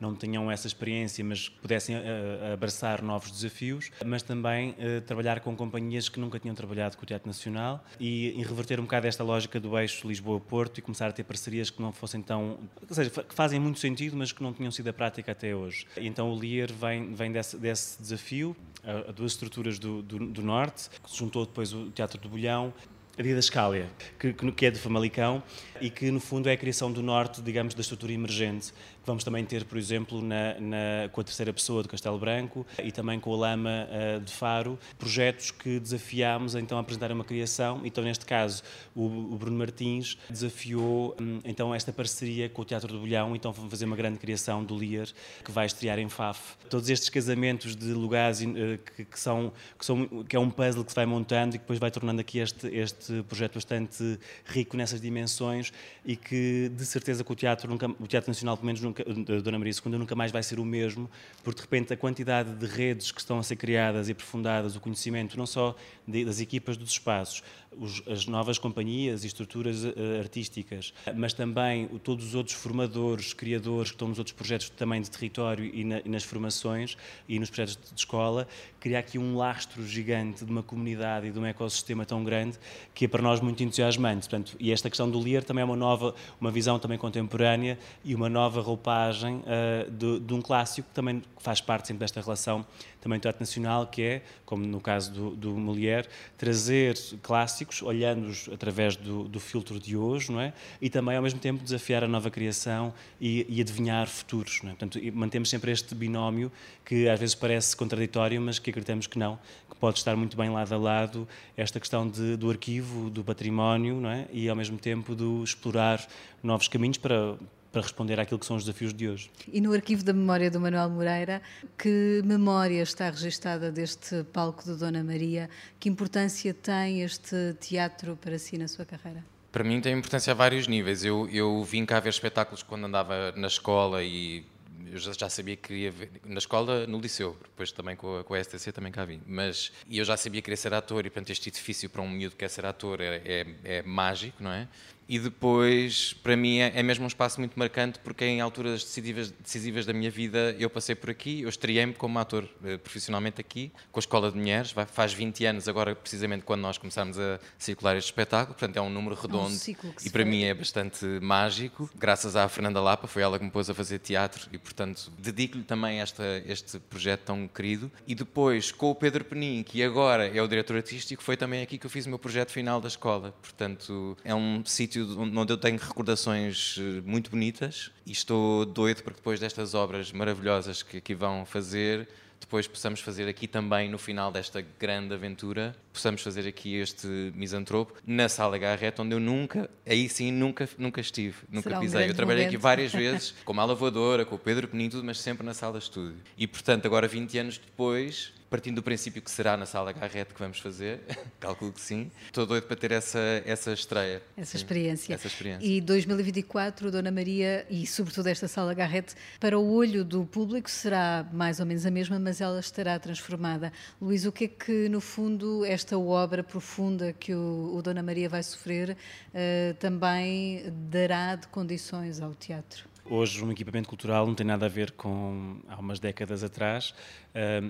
não 0.01 0.15
tenham 0.15 0.51
essa 0.51 0.67
experiência, 0.67 1.25
mas 1.25 1.49
pudessem 1.49 1.97
uh, 1.97 2.53
abraçar 2.53 3.03
novos 3.03 3.31
desafios, 3.31 3.91
mas 4.05 4.23
também 4.23 4.71
uh, 4.71 5.01
trabalhar 5.03 5.41
com 5.41 5.55
companhias 5.57 6.09
que 6.09 6.19
nunca 6.19 6.39
tinham 6.39 6.55
trabalhado 6.55 6.97
com 6.97 7.03
o 7.03 7.07
Teatro 7.07 7.29
Nacional 7.29 7.85
e, 7.99 8.43
reverter 8.51 8.81
um 8.81 8.85
bocado 8.85 9.07
esta 9.07 9.23
lógica 9.23 9.61
do 9.61 9.79
eixo 9.79 10.09
Lisboa-Porto 10.09 10.79
e 10.79 10.83
começar 10.83 11.09
a 11.09 11.13
ter 11.13 11.25
parcerias 11.25 11.71
que 11.71 11.81
não 11.81 11.93
fossem 11.93 12.21
tão. 12.21 12.59
ou 12.89 12.95
seja, 12.95 13.11
que 13.11 13.35
fazem 13.35 13.61
muito 13.61 13.79
sentido, 13.79 14.17
mas 14.17 14.33
que 14.33 14.43
não 14.43 14.53
tinham 14.53 14.71
sido 14.71 14.89
a 14.89 14.93
prática 14.93 15.33
até 15.33 15.55
hoje. 15.55 15.87
E 15.97 16.07
então 16.07 16.31
o 16.31 16.39
Lear 16.39 16.73
vem, 16.73 17.15
vem 17.15 17.31
desse, 17.31 17.57
desse 17.57 18.01
desafio, 18.01 18.57
a, 18.85 19.11
a 19.11 19.13
duas 19.13 19.33
estruturas 19.33 19.79
do, 19.79 20.03
do, 20.03 20.19
do, 20.19 20.43
Norte, 20.43 20.89
que 21.03 21.11
se 21.11 21.19
juntou 21.19 21.47
depois 21.47 21.73
o 21.73 21.91
Teatro 21.91 22.21
do 22.21 22.29
Bolhão, 22.29 22.73
a 23.19 23.23
Didascália, 23.23 23.89
que, 24.19 24.33
que 24.33 24.67
é 24.67 24.71
de 24.71 24.79
Famalicão 24.79 25.43
e 25.81 25.91
que, 25.91 26.11
no 26.11 26.21
fundo, 26.21 26.49
é 26.49 26.53
a 26.53 26.57
criação 26.57 26.91
do 26.93 27.03
norte, 27.03 27.41
digamos, 27.43 27.75
da 27.75 27.81
estrutura 27.81 28.13
emergente 28.13 28.73
Vamos 29.05 29.25
também 29.25 29.45
ter, 29.45 29.65
por 29.65 29.79
exemplo, 29.79 30.21
na, 30.21 30.61
na, 30.61 31.09
com 31.11 31.21
a 31.21 31.25
terceira 31.25 31.53
pessoa 31.53 31.83
de 31.83 31.89
Castelo 31.89 32.19
Branco 32.19 32.67
e 32.83 32.93
também 32.93 33.19
com 33.19 33.33
a 33.33 33.37
Lama 33.37 33.89
uh, 33.89 34.21
de 34.21 34.31
Faro, 34.31 34.79
projetos 34.99 35.51
que 35.51 35.81
desafiámos 35.81 36.55
então 36.55 36.77
a 36.77 36.83
apresentar 36.83 37.11
uma 37.11 37.25
criação. 37.25 37.81
Então, 37.85 38.05
neste 38.05 38.27
caso, 38.27 38.63
o, 38.95 39.05
o 39.05 39.39
Bruno 39.39 39.57
Martins 39.57 40.19
desafiou 40.29 41.17
um, 41.21 41.41
então 41.45 41.75
esta 41.75 41.93
parceria 41.93 42.49
com 42.49 42.61
o 42.61 42.65
Teatro 42.65 42.93
do 42.93 43.01
Bolhão, 43.01 43.35
então 43.35 43.53
vamos 43.53 43.71
fazer 43.71 43.87
uma 43.87 43.97
grande 43.97 44.19
criação 44.19 44.63
do 44.63 44.79
Lier, 44.79 45.09
que 45.45 45.51
vai 45.51 45.65
estrear 45.65 45.99
em 45.99 46.09
Faf. 46.09 46.57
Todos 46.69 46.91
estes 46.91 47.09
casamentos 47.09 47.75
de 47.75 47.93
lugares 47.93 48.43
uh, 48.43 48.79
que, 48.97 49.07
que, 49.07 49.19
são, 49.19 49.51
que, 49.79 49.85
são, 49.85 50.07
que 50.25 50.37
é 50.37 50.39
um 50.39 50.51
puzzle 50.51 50.85
que 50.85 50.93
se 50.93 50.97
vai 50.97 51.07
montando 51.07 51.57
e 51.57 51.59
que 51.59 51.65
depois 51.65 51.79
vai 51.79 51.91
tornando 51.91 52.21
aqui 52.21 52.39
este, 52.39 52.69
este 52.69 53.00
projeto 53.29 53.55
bastante 53.55 54.19
rico 54.45 54.77
nessas 54.77 55.01
dimensões 55.01 55.73
e 56.05 56.17
que, 56.17 56.71
de 56.75 56.85
certeza, 56.85 57.23
que 57.25 57.33
o 57.33 57.35
Teatro, 57.35 57.69
nunca, 57.69 57.89
o 57.89 58.07
Teatro 58.07 58.31
Nacional, 58.31 58.57
pelo 58.57 58.67
menos, 58.67 58.81
nunca, 58.81 59.05
Dona 59.05 59.59
Maria 59.59 59.73
II 59.73 59.99
nunca 59.99 60.15
mais 60.15 60.33
vai 60.33 60.43
ser 60.43 60.59
o 60.59 60.65
mesmo, 60.65 61.11
porque 61.43 61.61
de 61.61 61.63
repente 61.63 61.93
a 61.93 61.97
quantidade 61.97 62.55
de 62.55 62.67
redes 62.67 63.11
que 63.13 63.21
estão 63.21 63.39
a 63.39 63.43
ser 63.43 63.57
criadas 63.57 64.09
e 64.09 64.13
aprofundadas, 64.13 64.77
o 64.77 64.81
conhecimento 64.81 65.37
não 65.37 65.47
só 65.47 65.75
das 66.07 66.41
equipas 66.41 66.77
dos 66.77 66.91
espaços, 66.91 67.43
os, 67.77 68.03
as 68.09 68.27
novas 68.27 68.59
companhias 68.59 69.25
e 69.25 69.27
estruturas 69.27 69.85
uh, 69.85 69.95
artísticas, 70.19 70.93
mas 71.15 71.33
também 71.33 71.89
o, 71.93 71.99
todos 71.99 72.27
os 72.27 72.35
outros 72.35 72.57
formadores, 72.57 73.33
criadores 73.33 73.91
que 73.91 73.95
estão 73.95 74.09
nos 74.09 74.19
outros 74.19 74.35
projetos 74.35 74.71
também 74.71 75.01
de 75.01 75.11
território 75.11 75.65
e, 75.65 75.85
na, 75.85 76.01
e 76.01 76.09
nas 76.09 76.25
formações 76.25 76.97
e 77.29 77.39
nos 77.39 77.49
projetos 77.49 77.77
de, 77.77 77.95
de 77.95 78.01
escola, 78.01 78.49
criar 78.81 79.01
aqui 79.01 79.19
um 79.19 79.37
lastro 79.37 79.87
gigante 79.87 80.45
de 80.45 80.51
uma 80.51 80.63
comunidade 80.63 81.29
e 81.29 81.31
de 81.31 81.39
um 81.39 81.47
ecossistema 81.47 82.05
tão 82.05 82.25
grande 82.25 82.59
que 83.01 83.07
é 83.07 83.09
para 83.09 83.23
nós 83.23 83.41
muito 83.41 83.63
entusiasmante. 83.63 84.29
Portanto, 84.29 84.55
e 84.61 84.71
esta 84.71 84.91
questão 84.91 85.11
do 85.11 85.19
Lear 85.19 85.43
também 85.43 85.63
é 85.63 85.65
uma 85.65 85.75
nova, 85.75 86.15
uma 86.39 86.51
visão 86.51 86.79
também 86.79 86.99
contemporânea 86.99 87.79
e 88.05 88.15
uma 88.15 88.29
nova 88.29 88.61
roupagem 88.61 89.37
uh, 89.37 89.91
de, 89.91 90.21
de, 90.21 90.35
um 90.35 90.43
clássico 90.43 90.87
que 90.87 90.95
também 90.95 91.23
faz 91.39 91.63
parte 91.63 91.89
sempre 91.89 92.01
desta 92.01 92.21
relação 92.21 92.63
também 93.01 93.19
teatro 93.19 93.41
nacional, 93.41 93.87
que 93.87 94.03
é, 94.03 94.23
como 94.45 94.67
no 94.67 94.81
caso 94.81 95.13
do, 95.13 95.31
do 95.31 95.51
Molière, 95.57 96.07
trazer 96.37 96.97
clássicos, 97.23 97.83
olhando-os 97.83 98.49
através 98.53 98.97
do, 98.97 99.25
do, 99.25 99.41
filtro 99.41 99.81
de 99.81 99.97
hoje, 99.97 100.31
não 100.31 100.41
é? 100.41 100.53
E 100.81 100.91
também, 100.91 101.17
ao 101.17 101.23
mesmo 101.23 101.41
tempo, 101.41 101.63
desafiar 101.63 102.05
a 102.05 102.09
nova 102.09 102.31
criação 102.31 102.93
e, 103.21 103.47
e 103.49 103.61
adivinhar 103.61 104.07
futuros, 104.07 104.61
não 104.63 104.71
é? 104.71 104.75
Portanto, 104.75 105.01
mantemos 105.13 105.49
sempre 105.49 105.71
este 105.71 105.95
binómio 105.95 106.53
que 106.85 107.09
às 107.09 107.19
vezes 107.19 107.35
parece 107.35 107.77
contraditório, 107.77 108.41
mas 108.41 108.59
que 108.59 108.71
acreditamos 108.71 109.07
que 109.07 109.19
não, 109.19 109.39
que 109.71 109.77
pode 109.77 109.99
estar 109.99 110.17
muito 110.17 110.37
bem 110.37 110.51
lado 110.51 110.75
a 110.75 110.79
lado 110.79 111.29
esta 111.57 111.81
questão 111.81 112.09
de, 112.09 112.37
do 112.37 112.51
arquivo, 112.51 113.09
do 113.09 113.25
património, 113.25 114.01
não 114.01 114.11
é? 114.11 114.27
E, 114.33 114.49
ao 114.49 114.57
mesmo 114.57 114.77
tempo, 114.77 115.15
do 115.15 115.43
explorar 115.43 116.07
novos 116.43 116.69
caminhos 116.69 116.99
para 116.99 117.37
para 117.73 117.83
responder 117.83 118.19
àquilo 118.19 118.39
que 118.39 118.47
são 118.47 118.57
os 118.57 118.65
desafios 118.65 118.93
de 118.93 119.09
hoje. 119.09 119.31
E 119.53 119.61
no 119.61 119.73
arquivo 119.73 120.03
da 120.03 120.13
memória 120.13 120.51
do 120.51 120.61
Manuel 120.61 120.91
Moreira, 120.91 121.41
que 121.79 122.23
memória 122.25 122.83
está 122.83 123.09
registada 123.11 123.71
deste 123.71 124.25
palco 124.33 124.65
de 124.65 124.75
Dona 124.75 125.05
Maria? 125.05 125.49
Que 125.79 125.89
importância 125.89 126.53
tem 126.53 127.03
este 127.03 127.55
teatro 127.61 128.17
para 128.21 128.39
si 128.39 128.59
na 128.59 128.69
sua 128.69 128.85
carreira? 128.85 129.25
Para 129.53 129.65
mim 129.65 129.81
tem 129.81 129.97
importância 129.97 130.33
a 130.33 130.35
vários 130.35 130.69
níveis. 130.69 131.05
Eu, 131.05 131.29
eu 131.29 131.63
vim 131.65 131.85
cá 131.85 131.99
ver 132.01 132.11
espetáculos 132.11 132.63
quando 132.63 132.85
andava 132.87 133.33
na 133.33 133.49
escola 133.49 134.03
e 134.03 134.45
eu 134.93 134.99
já 134.99 135.29
sabia 135.29 135.57
que 135.57 135.69
queria 135.69 135.91
ver, 135.91 136.11
na 136.25 136.39
escola, 136.39 136.87
no 136.87 137.01
liceu, 137.01 137.37
depois 137.43 137.71
também 137.71 137.95
com 137.95 138.19
a, 138.19 138.25
com 138.25 138.35
a 138.35 138.43
STC 138.43 138.73
também 138.73 138.91
cá 138.91 139.05
vim, 139.05 139.21
mas 139.27 139.73
e 139.89 139.99
eu 139.99 140.05
já 140.05 140.17
sabia 140.17 140.41
que 140.41 140.47
queria 140.47 140.57
ser 140.57 140.75
ator 140.75 141.07
e 141.07 141.11
portanto 141.11 141.31
este 141.31 141.49
edifício 141.49 141.89
para 141.89 142.03
um 142.03 142.09
miúdo 142.09 142.33
que 142.33 142.39
quer 142.39 142.49
ser 142.49 142.67
ator 142.67 143.01
é, 143.01 143.23
é, 143.25 143.47
é 143.65 143.83
mágico, 143.83 144.43
não 144.43 144.51
é? 144.51 144.67
E 145.11 145.19
depois, 145.19 146.13
para 146.23 146.37
mim, 146.37 146.59
é, 146.59 146.71
é 146.73 146.83
mesmo 146.85 147.03
um 147.03 147.09
espaço 147.09 147.41
muito 147.41 147.59
marcante 147.59 147.99
porque 147.99 148.25
em 148.25 148.41
alturas 148.41 148.85
decisivas, 148.85 149.33
decisivas 149.33 149.85
da 149.85 149.93
minha 149.93 150.09
vida 150.09 150.55
eu 150.57 150.71
passei 150.71 150.95
por 150.95 151.11
aqui, 151.11 151.43
eu 151.43 151.49
estreiei-me 151.49 151.93
como 151.93 152.17
ator 152.21 152.49
eh, 152.65 152.77
profissionalmente 152.77 153.41
aqui, 153.41 153.73
com 153.91 153.99
a 153.99 154.03
Escola 154.03 154.31
de 154.31 154.39
Mulheres, 154.39 154.71
vai, 154.71 154.87
faz 154.87 155.13
20 155.13 155.45
anos 155.47 155.67
agora, 155.67 155.97
precisamente 155.97 156.45
quando 156.45 156.61
nós 156.61 156.79
começámos 156.79 157.19
a 157.19 157.41
circular 157.59 157.97
este 157.97 158.07
espetáculo, 158.07 158.57
portanto 158.57 158.77
é 158.77 158.81
um 158.81 158.89
número 158.89 159.17
redondo 159.17 159.53
é 159.53 159.87
um 159.87 159.93
e 160.05 160.11
para 160.11 160.25
mim 160.25 160.45
é 160.45 160.55
bastante 160.55 161.05
mágico. 161.21 161.91
Graças 161.97 162.37
à 162.37 162.49
Fernanda 162.49 162.81
Lapa, 162.81 163.09
foi 163.09 163.23
ela 163.23 163.37
que 163.37 163.45
me 163.45 163.51
pôs 163.51 163.69
a 163.69 163.75
fazer 163.75 163.99
teatro 163.99 164.49
e, 164.53 164.59
portanto, 164.59 165.11
dedico-lhe 165.19 165.65
também 165.65 166.01
esta, 166.01 166.23
este 166.47 166.79
projeto 166.79 167.23
tão 167.23 167.49
querido. 167.49 167.91
E 168.07 168.15
depois, 168.15 168.71
com 168.71 168.93
o 168.93 168.95
Pedro 168.95 169.25
Penin, 169.25 169.65
que 169.65 169.83
agora 169.83 170.29
é 170.29 170.41
o 170.41 170.47
diretor 170.47 170.77
artístico, 170.77 171.21
foi 171.21 171.37
também 171.37 171.63
aqui 171.63 171.79
que 171.79 171.87
eu 171.87 171.91
fiz 171.91 172.07
o 172.07 172.09
meu 172.09 172.19
projeto 172.19 172.53
final 172.53 172.81
da 172.81 172.87
escola. 172.87 173.35
Portanto, 173.43 174.17
é 174.25 174.33
um 174.33 174.65
sítio 174.65 175.00
sítio 175.01 175.21
onde 175.21 175.53
eu 175.53 175.57
tenho 175.57 175.79
recordações 175.79 176.77
eh, 176.79 177.03
muito 177.05 177.31
bonitas 177.31 177.91
e 178.07 178.13
estou 178.13 178.65
doido 178.65 179.03
porque 179.03 179.19
depois 179.19 179.41
destas 179.41 179.75
obras 179.75 180.13
maravilhosas 180.13 180.83
que 180.83 180.99
aqui 180.99 181.15
vão 181.15 181.45
fazer, 181.45 182.09
depois 182.41 182.67
possamos 182.67 183.01
fazer 183.01 183.29
aqui 183.29 183.47
também, 183.47 183.89
no 183.89 183.99
final 183.99 184.33
desta 184.33 184.65
grande 184.79 185.15
aventura, 185.15 185.77
possamos 185.93 186.23
fazer 186.23 186.49
aqui 186.49 186.75
este 186.75 187.07
misantropo 187.35 187.95
na 188.07 188.29
Sala 188.29 188.57
Garrett, 188.57 189.01
onde 189.01 189.15
eu 189.15 189.21
nunca, 189.21 189.69
aí 189.87 190.09
sim, 190.09 190.33
nunca, 190.33 190.69
nunca 190.79 191.01
estive, 191.01 191.37
nunca 191.51 191.69
Será 191.69 191.81
pisei. 191.81 192.07
Um 192.07 192.09
eu 192.09 192.15
trabalhei 192.15 192.45
momento. 192.45 192.57
aqui 192.57 192.63
várias 192.63 192.93
vezes, 192.93 193.35
com 193.45 193.61
a 193.61 193.65
lavadora, 193.65 194.25
com 194.25 194.35
o 194.35 194.39
Pedro 194.39 194.67
Penin, 194.69 194.89
tudo, 194.89 195.05
mas 195.05 195.21
sempre 195.21 195.45
na 195.45 195.53
sala 195.53 195.79
de 195.79 195.85
estúdio. 195.85 196.17
E, 196.37 196.47
portanto, 196.47 196.87
agora 196.87 197.07
20 197.07 197.39
anos 197.39 197.59
depois, 197.59 198.33
partindo 198.51 198.75
do 198.75 198.83
princípio 198.83 199.23
que 199.23 199.31
será 199.31 199.57
na 199.57 199.65
sala 199.65 199.93
Garrett 199.93 200.35
que 200.35 200.41
vamos 200.41 200.59
fazer, 200.59 201.01
calculo 201.39 201.73
que 201.73 201.81
sim. 201.81 202.11
Estou 202.27 202.45
doido 202.45 202.65
para 202.65 202.77
ter 202.77 202.91
essa, 202.91 203.21
essa 203.47 203.73
estreia. 203.73 204.21
Essa 204.37 204.57
experiência. 204.57 205.15
essa 205.15 205.29
experiência. 205.29 205.65
E 205.65 205.81
2024, 205.81 206.91
Dona 206.91 207.13
Maria, 207.13 207.65
e 207.71 207.87
sobretudo 207.87 208.27
esta 208.27 208.49
sala 208.49 208.75
Garrett, 208.75 209.15
para 209.39 209.57
o 209.57 209.73
olho 209.73 210.05
do 210.05 210.27
público 210.27 210.69
será 210.69 211.25
mais 211.33 211.61
ou 211.61 211.67
menos 211.67 211.87
a 211.87 211.91
mesma, 211.91 212.19
mas 212.19 212.41
ela 212.41 212.59
estará 212.59 212.99
transformada. 212.99 213.73
Luís, 214.01 214.27
o 214.27 214.33
que 214.33 214.45
é 214.45 214.49
que, 214.49 214.89
no 214.89 215.01
fundo, 215.01 215.65
esta 215.65 215.97
obra 215.97 216.43
profunda 216.43 217.13
que 217.13 217.33
o, 217.33 217.77
o 217.77 217.81
Dona 217.83 218.03
Maria 218.03 218.29
vai 218.29 218.43
sofrer 218.43 218.91
uh, 218.91 219.75
também 219.75 220.65
dará 220.91 221.37
de 221.37 221.47
condições 221.47 222.21
ao 222.21 222.35
teatro? 222.35 222.91
Hoje, 223.13 223.43
um 223.45 223.51
equipamento 223.51 223.89
cultural 223.89 224.25
não 224.25 224.37
tem 224.37 224.47
nada 224.47 224.67
a 224.67 224.69
ver 224.69 224.93
com 224.93 225.59
há 225.69 225.77
umas 225.79 225.99
décadas 225.99 226.45
atrás, 226.45 226.95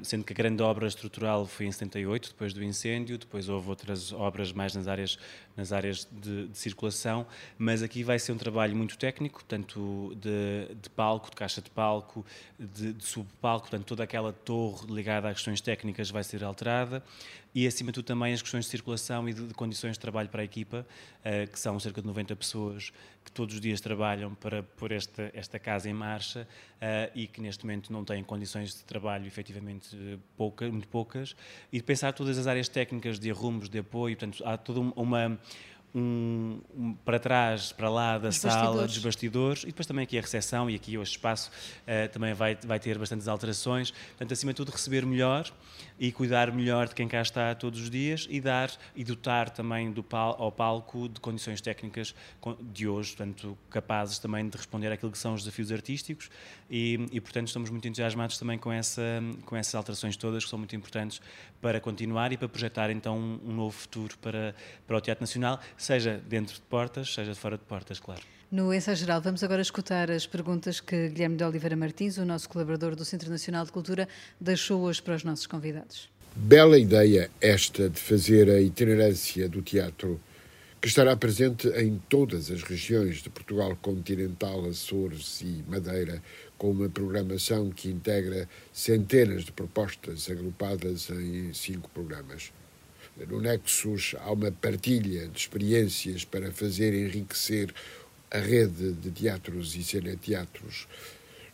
sendo 0.02 0.24
que 0.24 0.32
a 0.32 0.36
grande 0.36 0.62
obra 0.62 0.86
estrutural 0.86 1.46
foi 1.46 1.66
em 1.66 1.72
78, 1.72 2.30
depois 2.30 2.52
do 2.52 2.64
incêndio, 2.64 3.18
depois 3.18 3.48
houve 3.48 3.68
outras 3.68 4.12
obras 4.12 4.52
mais 4.52 4.74
nas 4.74 4.88
áreas, 4.88 5.18
nas 5.56 5.72
áreas 5.72 6.08
de, 6.10 6.48
de 6.48 6.58
circulação, 6.58 7.26
mas 7.58 7.82
aqui 7.82 8.02
vai 8.02 8.18
ser 8.18 8.32
um 8.32 8.38
trabalho 8.38 8.74
muito 8.74 8.96
técnico, 8.96 9.44
tanto 9.44 10.16
de, 10.16 10.74
de 10.74 10.88
palco, 10.90 11.30
de 11.30 11.36
caixa 11.36 11.60
de 11.60 11.70
palco, 11.70 12.24
de, 12.58 12.92
de 12.92 13.04
subpalco, 13.04 13.68
portanto, 13.68 13.86
toda 13.86 14.04
aquela 14.04 14.32
torre 14.32 14.86
ligada 14.88 15.28
a 15.28 15.34
questões 15.34 15.60
técnicas 15.60 16.10
vai 16.10 16.24
ser 16.24 16.42
alterada 16.42 17.02
e, 17.54 17.66
acima 17.66 17.90
de 17.90 17.94
tudo, 17.94 18.04
também 18.04 18.32
as 18.32 18.40
questões 18.40 18.64
de 18.64 18.70
circulação 18.70 19.28
e 19.28 19.34
de, 19.34 19.48
de 19.48 19.54
condições 19.54 19.92
de 19.92 19.98
trabalho 19.98 20.28
para 20.28 20.42
a 20.42 20.44
equipa, 20.44 20.86
uh, 21.20 21.50
que 21.50 21.58
são 21.58 21.78
cerca 21.80 22.00
de 22.00 22.06
90 22.06 22.36
pessoas 22.36 22.92
que 23.24 23.32
todos 23.32 23.56
os 23.56 23.60
dias 23.60 23.80
trabalham 23.80 24.34
para 24.34 24.62
pôr 24.62 24.92
esta, 24.92 25.30
esta 25.34 25.58
casa 25.58 25.88
em 25.88 25.92
marcha 25.92 26.46
uh, 26.80 27.10
e 27.14 27.26
que 27.26 27.40
neste 27.40 27.64
momento 27.64 27.92
não 27.92 28.04
têm 28.04 28.22
condições 28.24 28.74
de 28.74 28.84
trabalho 28.84 29.26
efetivamente 29.26 30.18
pouca, 30.36 30.68
muito 30.70 30.88
poucas, 30.88 31.36
e 31.72 31.82
pensar 31.82 32.12
todas 32.12 32.38
as 32.38 32.46
áreas 32.46 32.68
técnicas 32.68 33.18
de 33.18 33.30
arrumos, 33.30 33.68
de 33.68 33.78
apoio, 33.78 34.16
portanto, 34.16 34.42
há 34.46 34.56
toda 34.56 34.80
uma 34.80 35.38
um, 35.94 36.60
um, 36.76 36.94
para 37.04 37.18
trás, 37.18 37.72
para 37.72 37.88
lá 37.88 38.18
da 38.18 38.30
sala, 38.32 38.54
bastidores. 38.54 38.94
dos 38.94 39.02
bastidores, 39.02 39.62
e 39.64 39.66
depois 39.66 39.86
também 39.86 40.04
aqui 40.04 40.18
a 40.18 40.20
recepção 40.20 40.70
e 40.70 40.74
aqui 40.74 40.96
o 40.96 41.02
espaço 41.02 41.50
uh, 41.50 42.08
também 42.12 42.32
vai, 42.34 42.56
vai 42.64 42.78
ter 42.78 42.98
bastantes 42.98 43.28
alterações. 43.28 43.90
Portanto, 43.90 44.32
acima 44.32 44.52
de 44.52 44.56
tudo, 44.56 44.70
receber 44.70 45.04
melhor 45.04 45.50
e 45.98 46.10
cuidar 46.10 46.52
melhor 46.52 46.88
de 46.88 46.94
quem 46.94 47.06
cá 47.06 47.20
está 47.20 47.54
todos 47.54 47.80
os 47.80 47.90
dias 47.90 48.26
e 48.30 48.40
dar 48.40 48.70
e 48.94 49.04
dotar 49.04 49.50
também 49.50 49.90
do 49.90 50.02
pal 50.02 50.34
ao 50.38 50.50
palco 50.50 51.08
de 51.08 51.20
condições 51.20 51.60
técnicas 51.60 52.14
de 52.72 52.88
hoje, 52.88 53.14
portanto, 53.14 53.58
capazes 53.68 54.18
também 54.18 54.48
de 54.48 54.56
responder 54.56 54.90
àquilo 54.90 55.12
que 55.12 55.18
são 55.18 55.34
os 55.34 55.42
desafios 55.42 55.70
artísticos 55.70 56.30
e, 56.70 57.06
e 57.12 57.20
portanto, 57.20 57.48
estamos 57.48 57.68
muito 57.68 57.86
entusiasmados 57.86 58.38
também 58.38 58.58
com, 58.58 58.72
essa, 58.72 59.02
com 59.44 59.56
essas 59.56 59.74
alterações 59.74 60.16
todas 60.16 60.44
que 60.44 60.50
são 60.50 60.58
muito 60.58 60.74
importantes 60.74 61.20
para 61.60 61.80
continuar 61.80 62.32
e 62.32 62.36
para 62.36 62.48
projetar 62.48 62.90
então 62.90 63.18
um, 63.18 63.40
um 63.48 63.52
novo 63.52 63.76
futuro 63.76 64.16
para, 64.18 64.54
para 64.86 64.96
o 64.96 65.00
Teatro 65.00 65.22
Nacional 65.22 65.60
seja 65.80 66.20
dentro 66.28 66.54
de 66.54 66.60
portas, 66.62 67.12
seja 67.12 67.34
fora 67.34 67.56
de 67.56 67.64
portas, 67.64 67.98
claro. 67.98 68.20
No 68.52 68.74
ensaio 68.74 68.96
geral, 68.96 69.20
vamos 69.22 69.42
agora 69.42 69.62
escutar 69.62 70.10
as 70.10 70.26
perguntas 70.26 70.80
que 70.80 71.08
Guilherme 71.08 71.36
de 71.36 71.44
Oliveira 71.44 71.76
Martins, 71.76 72.18
o 72.18 72.24
nosso 72.24 72.48
colaborador 72.48 72.94
do 72.94 73.04
Centro 73.04 73.30
Nacional 73.30 73.64
de 73.64 73.72
Cultura, 73.72 74.08
deixou 74.40 74.82
hoje 74.82 75.00
para 75.00 75.14
os 75.14 75.24
nossos 75.24 75.46
convidados. 75.46 76.10
Bela 76.34 76.78
ideia 76.78 77.30
esta 77.40 77.88
de 77.88 77.98
fazer 77.98 78.50
a 78.50 78.60
itinerância 78.60 79.48
do 79.48 79.62
teatro, 79.62 80.20
que 80.80 80.88
estará 80.88 81.16
presente 81.16 81.68
em 81.68 82.00
todas 82.08 82.50
as 82.50 82.62
regiões 82.62 83.22
de 83.22 83.30
Portugal 83.30 83.76
continental, 83.80 84.64
Açores 84.66 85.40
e 85.42 85.64
Madeira, 85.68 86.22
com 86.58 86.70
uma 86.70 86.88
programação 86.88 87.70
que 87.70 87.88
integra 87.88 88.48
centenas 88.72 89.44
de 89.44 89.52
propostas 89.52 90.28
agrupadas 90.28 91.08
em 91.10 91.52
cinco 91.54 91.88
programas. 91.90 92.52
No 93.28 93.38
Nexus 93.38 94.14
há 94.18 94.32
uma 94.32 94.50
partilha 94.50 95.28
de 95.28 95.38
experiências 95.38 96.24
para 96.24 96.50
fazer 96.50 96.94
enriquecer 96.94 97.72
a 98.30 98.38
rede 98.38 98.92
de 98.92 99.10
teatros 99.10 99.76
e 99.76 99.84
cineteatros. 99.84 100.88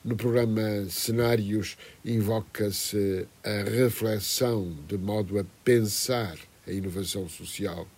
No 0.04 0.14
programa 0.14 0.88
Cenários 0.88 1.76
invoca-se 2.04 3.26
a 3.42 3.68
reflexão 3.68 4.76
de 4.86 4.96
modo 4.96 5.40
a 5.40 5.44
pensar 5.64 6.38
a 6.66 6.70
inovação 6.70 7.28
social. 7.28 7.88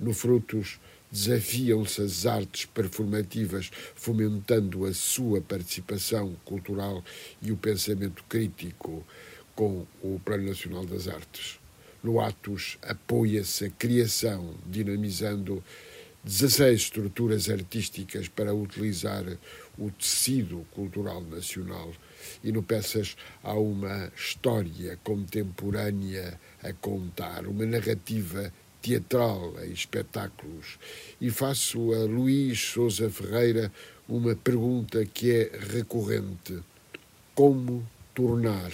No 0.00 0.14
Frutos 0.14 0.80
desafiam-se 1.12 2.00
as 2.00 2.24
artes 2.24 2.64
performativas, 2.64 3.70
fomentando 3.94 4.86
a 4.86 4.94
sua 4.94 5.42
participação 5.42 6.34
cultural 6.46 7.04
e 7.42 7.52
o 7.52 7.56
pensamento 7.58 8.24
crítico 8.24 9.06
com 9.54 9.86
o 10.02 10.18
Plano 10.24 10.48
Nacional 10.48 10.86
das 10.86 11.08
Artes. 11.08 11.65
No 12.06 12.20
Atos 12.20 12.78
apoia-se 12.82 13.64
a 13.64 13.70
criação, 13.70 14.54
dinamizando 14.64 15.60
16 16.22 16.82
estruturas 16.82 17.50
artísticas 17.50 18.28
para 18.28 18.54
utilizar 18.54 19.24
o 19.76 19.90
tecido 19.90 20.64
cultural 20.70 21.20
nacional. 21.22 21.92
E 22.44 22.52
no 22.52 22.62
Peças 22.62 23.16
há 23.42 23.54
uma 23.54 24.12
história 24.16 24.96
contemporânea 25.02 26.38
a 26.62 26.72
contar, 26.74 27.44
uma 27.44 27.66
narrativa 27.66 28.52
teatral 28.80 29.56
em 29.64 29.72
espetáculos. 29.72 30.78
E 31.20 31.28
faço 31.28 31.92
a 31.92 32.04
Luís 32.04 32.60
Souza 32.60 33.10
Ferreira 33.10 33.72
uma 34.08 34.36
pergunta 34.36 35.04
que 35.04 35.32
é 35.32 35.50
recorrente: 35.58 36.56
como 37.34 37.84
tornar 38.14 38.70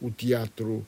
o 0.00 0.08
teatro 0.08 0.86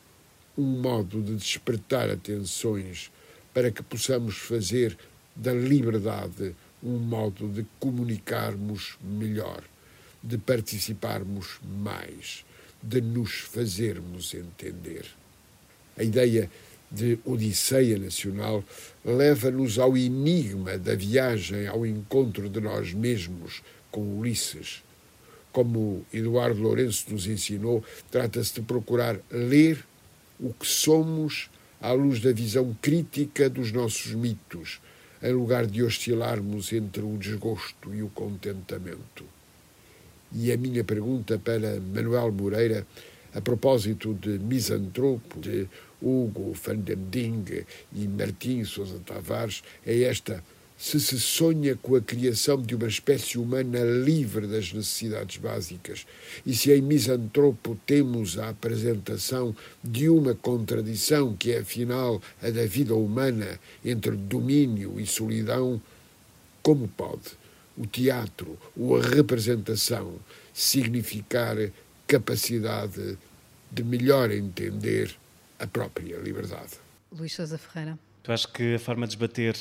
um 0.56 0.80
modo 0.80 1.22
de 1.22 1.34
despertar 1.34 2.10
atenções 2.10 3.10
para 3.54 3.70
que 3.70 3.82
possamos 3.82 4.36
fazer 4.36 4.96
da 5.34 5.52
liberdade 5.52 6.54
um 6.82 6.98
modo 6.98 7.48
de 7.48 7.64
comunicarmos 7.78 8.96
melhor, 9.00 9.62
de 10.22 10.36
participarmos 10.36 11.60
mais, 11.62 12.44
de 12.82 13.00
nos 13.00 13.32
fazermos 13.32 14.34
entender. 14.34 15.06
A 15.96 16.02
ideia 16.02 16.50
de 16.90 17.18
Odisseia 17.24 17.98
Nacional 17.98 18.62
leva-nos 19.04 19.78
ao 19.78 19.96
enigma 19.96 20.76
da 20.76 20.94
viagem 20.94 21.66
ao 21.66 21.86
encontro 21.86 22.48
de 22.48 22.60
nós 22.60 22.92
mesmos 22.92 23.62
com 23.90 24.18
Ulisses. 24.18 24.82
Como 25.52 26.04
Eduardo 26.12 26.60
Lourenço 26.60 27.10
nos 27.10 27.26
ensinou, 27.26 27.84
trata-se 28.10 28.54
de 28.54 28.62
procurar 28.62 29.18
ler 29.30 29.84
o 30.42 30.52
que 30.52 30.66
somos 30.66 31.48
à 31.80 31.92
luz 31.92 32.20
da 32.20 32.32
visão 32.32 32.76
crítica 32.82 33.48
dos 33.48 33.70
nossos 33.70 34.12
mitos, 34.12 34.80
em 35.22 35.32
lugar 35.32 35.66
de 35.66 35.82
oscilarmos 35.82 36.72
entre 36.72 37.02
o 37.02 37.16
desgosto 37.16 37.94
e 37.94 38.02
o 38.02 38.08
contentamento. 38.08 39.24
E 40.32 40.50
a 40.50 40.56
minha 40.56 40.82
pergunta 40.82 41.38
para 41.38 41.78
Manuel 41.80 42.32
Moreira, 42.32 42.84
a 43.32 43.40
propósito 43.40 44.14
de 44.14 44.38
Misantropo, 44.38 45.38
de 45.40 45.68
Hugo 46.02 46.52
van 46.52 46.80
den 46.80 47.08
Ding 47.08 47.64
e 47.94 48.08
Martim 48.08 48.64
Sousa 48.64 48.98
Tavares 49.06 49.62
é 49.86 50.02
esta: 50.02 50.42
se 50.82 50.98
se 50.98 51.20
sonha 51.20 51.76
com 51.76 51.94
a 51.94 52.00
criação 52.00 52.60
de 52.60 52.74
uma 52.74 52.88
espécie 52.88 53.38
humana 53.38 53.78
livre 53.84 54.48
das 54.48 54.72
necessidades 54.72 55.36
básicas, 55.36 56.04
e 56.44 56.52
se 56.56 56.72
em 56.72 56.82
Misantropo 56.82 57.78
temos 57.86 58.36
a 58.36 58.48
apresentação 58.48 59.54
de 59.82 60.08
uma 60.08 60.34
contradição 60.34 61.36
que 61.36 61.52
é 61.52 61.60
afinal 61.60 62.20
a 62.42 62.50
da 62.50 62.66
vida 62.66 62.96
humana 62.96 63.60
entre 63.84 64.10
domínio 64.16 64.98
e 64.98 65.06
solidão, 65.06 65.80
como 66.64 66.88
pode 66.88 67.30
o 67.78 67.86
teatro 67.86 68.58
ou 68.76 68.96
a 68.96 69.02
representação 69.02 70.16
significar 70.52 71.56
capacidade 72.08 73.16
de 73.70 73.84
melhor 73.84 74.32
entender 74.32 75.14
a 75.60 75.66
própria 75.68 76.16
liberdade. 76.16 76.72
Luís 77.12 77.32
Sousa 77.34 77.56
Ferreira. 77.56 77.96
Eu 78.24 78.32
acho 78.32 78.48
que 78.48 78.76
a 78.76 78.78
forma 78.78 79.04
de 79.04 79.14
esbater, 79.14 79.56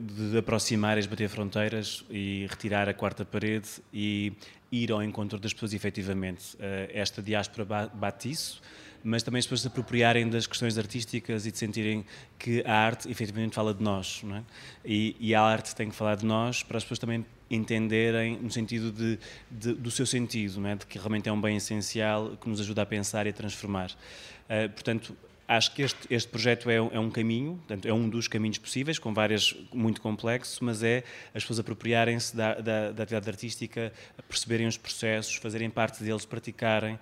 de 0.00 0.36
aproximar, 0.36 0.96
é 0.96 1.00
esbater 1.00 1.28
fronteiras 1.28 2.04
e 2.10 2.44
retirar 2.50 2.88
a 2.88 2.94
quarta 2.94 3.24
parede 3.24 3.68
e 3.92 4.32
ir 4.72 4.90
ao 4.90 5.00
encontro 5.00 5.38
das 5.38 5.52
pessoas 5.52 5.72
efetivamente. 5.72 6.56
Eh, 6.58 6.90
esta 6.92 7.22
diáspora 7.22 7.88
bate 7.94 8.28
isso, 8.28 8.60
mas 9.04 9.22
também 9.22 9.38
as 9.38 9.44
pessoas 9.44 9.60
se 9.60 9.68
apropriarem 9.68 10.28
das 10.28 10.46
questões 10.48 10.76
artísticas 10.76 11.46
e 11.46 11.52
de 11.52 11.58
sentirem 11.58 12.04
que 12.36 12.64
a 12.66 12.74
arte 12.74 13.08
efetivamente 13.08 13.54
fala 13.54 13.72
de 13.72 13.82
nós. 13.82 14.20
Não 14.24 14.36
é? 14.36 14.42
e, 14.84 15.14
e, 15.20 15.34
a 15.36 15.40
arte 15.40 15.72
tem 15.72 15.90
que 15.90 15.94
falar 15.94 16.16
de 16.16 16.26
nós 16.26 16.64
para 16.64 16.78
as 16.78 16.82
pessoas 16.82 16.98
também 16.98 17.24
entenderem 17.48 18.38
no 18.38 18.50
sentido 18.50 18.90
de, 18.90 19.18
de, 19.48 19.74
do 19.74 19.90
seu 19.90 20.04
sentido, 20.06 20.60
não 20.60 20.70
é? 20.70 20.74
de 20.74 20.86
que 20.86 20.98
realmente 20.98 21.28
é 21.28 21.32
um 21.32 21.40
bem 21.40 21.56
essencial 21.56 22.36
que 22.40 22.48
nos 22.48 22.60
ajuda 22.60 22.82
a 22.82 22.86
pensar 22.86 23.26
e 23.26 23.30
a 23.30 23.32
transformar. 23.32 23.92
Uh, 23.92 24.68
portanto, 24.70 25.16
acho 25.46 25.74
que 25.74 25.82
este, 25.82 25.98
este 26.10 26.28
projeto 26.28 26.70
é, 26.70 26.76
é, 26.76 26.98
um 26.98 27.10
caminho, 27.10 27.56
portanto, 27.56 27.86
é 27.86 27.92
um 27.92 28.08
dos 28.08 28.28
caminhos 28.28 28.58
possíveis, 28.58 28.98
com 28.98 29.12
várias, 29.12 29.54
muito 29.72 30.00
complexo, 30.00 30.64
mas 30.64 30.82
é 30.82 31.04
as 31.34 31.42
pessoas 31.42 31.58
apropriarem-se 31.60 32.34
da, 32.34 32.54
da, 32.54 32.92
da, 32.92 33.02
atividade 33.02 33.28
artística, 33.28 33.92
perceberem 34.28 34.66
os 34.66 34.76
processos, 34.76 35.36
fazerem 35.36 35.68
parte 35.70 36.02
deles, 36.02 36.24
praticarem, 36.24 36.98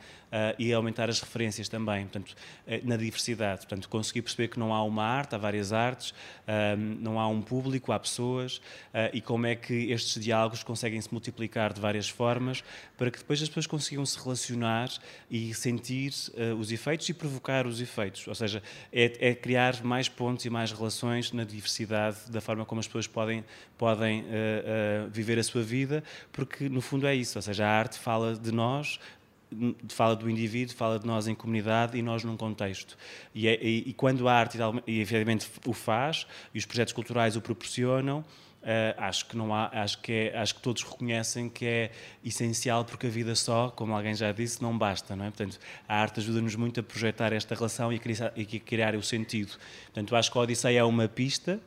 e 0.59 0.73
aumentar 0.73 1.11
as 1.11 1.21
referências 1.21 1.69
também, 1.69 2.03
portanto, 2.03 2.31
uh, 2.67 2.89
na 2.89 2.97
diversidade. 2.97 3.61
Portanto, 3.61 3.89
conseguir 3.89 4.23
perceber 4.23 4.49
que 4.49 4.59
não 4.59 4.73
há 4.73 4.83
uma 4.83 5.05
arte, 5.05 5.35
há 5.35 5.39
várias 5.39 5.73
artes, 5.73 6.11
uh, 6.11 6.77
não 6.77 7.21
há 7.21 7.29
um 7.29 7.43
público, 7.43 7.93
há 7.93 7.99
pessoas, 7.99 8.61
e 9.13 9.21
como 9.21 9.47
é 9.47 9.55
que 9.55 9.91
estes 9.91 10.23
diálogos 10.23 10.63
conseguem 10.63 11.01
se 11.01 11.11
multiplicar 11.13 11.73
de 11.73 11.81
várias 11.81 12.09
formas 12.09 12.63
para 12.97 13.11
que 13.11 13.19
depois 13.19 13.43
as 13.43 13.49
pessoas 13.49 13.67
consigam 13.67 14.05
se 14.05 14.19
relacionar 14.19 14.89
e 15.31 15.53
sentir 15.55 16.13
os 16.59 16.71
efeitos 16.71 17.09
e 17.09 17.15
provocar 17.15 17.67
os 17.67 17.81
efeitos. 17.81 18.27
Ou 18.29 18.35
seja, 18.35 18.63
é, 18.93 19.31
é, 19.31 19.35
criar 19.35 19.83
mais 19.83 20.09
pontos 20.09 20.45
e 20.45 20.51
mais 20.51 20.73
relações 20.73 21.33
na 21.33 21.45
diversidade 21.45 22.31
da 22.31 22.41
forma 22.41 22.65
como 22.65 22.81
as 22.81 22.87
pessoas 22.87 23.07
podem, 23.07 23.45
podem 23.79 24.25
viver 25.11 25.39
a 25.39 25.43
sua 25.43 25.63
vida, 25.63 26.03
porque 26.31 26.69
no 26.69 26.81
fundo 26.81 27.07
é 27.07 27.15
isso. 27.15 27.39
Ou 27.39 27.43
seja, 27.43 27.67
a 27.67 27.71
arte 27.71 27.99
fala 27.99 28.35
de 28.35 28.53
nós, 28.53 28.99
fala 29.89 30.17
do 30.17 30.29
indivíduo, 30.29 30.75
fala 30.75 30.99
de 30.99 31.07
nós 31.07 31.27
em 31.27 31.35
comunidade 31.35 31.97
e 31.97 32.03
nós 32.03 32.25
num 32.25 32.37
contexto. 32.37 32.97
E, 33.35 33.49
é, 33.49 33.59
e, 33.63 33.91
e 33.91 33.93
quando 33.93 34.29
a 34.29 34.33
arte, 34.33 34.59
e 34.87 35.01
efetivamente 35.01 35.49
o 35.67 35.73
faz, 35.73 36.27
e 36.55 36.59
os 36.59 36.67
projetos 36.67 36.93
culturais 36.93 37.37
o 37.37 37.41
proporcionam, 37.41 38.25
Uh, 38.63 38.95
acho 38.97 39.27
que 39.27 39.37
não 39.37 39.53
há, 39.53 39.71
acho 39.73 39.99
que 40.01 40.13
é, 40.13 40.39
acho 40.39 40.55
que 40.55 40.63
todos 40.63 40.85
reconhecem 40.85 41.49
que 41.49 41.67
é 41.67 41.91
essencial 42.25 42.85
porque 42.85 43.09
a 43.09 43.11
vida 43.11 43.35
só, 43.35 43.71
como 43.71 43.93
alguém 43.93 44.15
já 44.15 44.31
disse, 44.31 44.63
não 44.63 44.79
basta, 44.79 45.17
não 45.17 45.25
é? 45.25 45.31
Portanto, 45.31 45.59
a 45.89 45.97
arte 45.97 46.21
ajuda-nos 46.21 46.55
muito 46.55 46.79
a 46.79 46.83
projetar 46.85 47.33
esta 47.33 47.57
relação 47.57 47.93
e 47.93 47.97
a 47.97 47.99
criar, 47.99 48.33
e 48.37 48.43
a 48.43 48.61
criar 48.61 48.95
o 48.95 49.03
sentido. 49.03 49.59
Portanto, 49.87 50.15
acho 50.15 50.31
que 50.31 50.39
a 50.39 50.43
Odisseia 50.43 50.79
é 50.79 50.85
uma 50.85 51.09
pista 51.09 51.59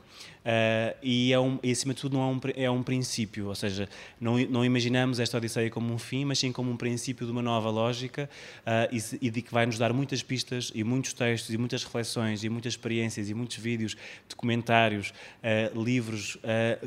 Uh, 0.45 0.95
e, 1.01 1.33
é 1.33 1.39
um, 1.39 1.57
e, 1.63 1.71
acima 1.71 1.91
de 1.95 2.01
tudo, 2.01 2.15
não 2.15 2.21
é, 2.21 2.27
um, 2.27 2.39
é 2.65 2.71
um 2.71 2.83
princípio, 2.83 3.47
ou 3.47 3.55
seja, 3.55 3.89
não, 4.21 4.37
não 4.45 4.63
imaginamos 4.63 5.19
esta 5.19 5.37
Odisseia 5.37 5.71
como 5.71 5.91
um 5.91 5.97
fim, 5.97 6.23
mas 6.23 6.37
sim 6.37 6.51
como 6.51 6.69
um 6.69 6.77
princípio 6.77 7.25
de 7.25 7.31
uma 7.31 7.41
nova 7.41 7.71
lógica 7.71 8.29
uh, 8.59 8.95
e, 8.95 9.25
e, 9.25 9.31
de 9.31 9.41
que 9.41 9.51
vai 9.51 9.65
nos 9.65 9.79
dar 9.79 9.91
muitas 9.91 10.21
pistas 10.21 10.71
e 10.75 10.83
muitos 10.83 11.13
textos 11.13 11.51
e 11.51 11.57
muitas 11.57 11.83
reflexões 11.83 12.43
e 12.43 12.49
muitas 12.49 12.73
experiências 12.73 13.27
e 13.27 13.33
muitos 13.33 13.57
vídeos, 13.57 13.97
documentários, 14.29 15.09
uh, 15.09 15.83
livros 15.83 16.37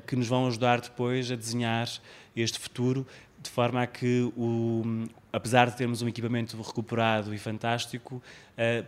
que 0.06 0.14
nos 0.14 0.28
vão 0.28 0.46
ajudar 0.46 0.80
depois 0.80 1.30
a 1.30 1.36
desenhar 1.36 1.88
este 2.36 2.58
futuro 2.58 3.06
de 3.42 3.50
forma 3.50 3.82
a 3.82 3.86
que, 3.86 4.32
o, 4.36 5.06
apesar 5.32 5.70
de 5.70 5.76
termos 5.76 6.02
um 6.02 6.08
equipamento 6.08 6.56
recuperado 6.60 7.34
e 7.34 7.38
fantástico, 7.38 8.22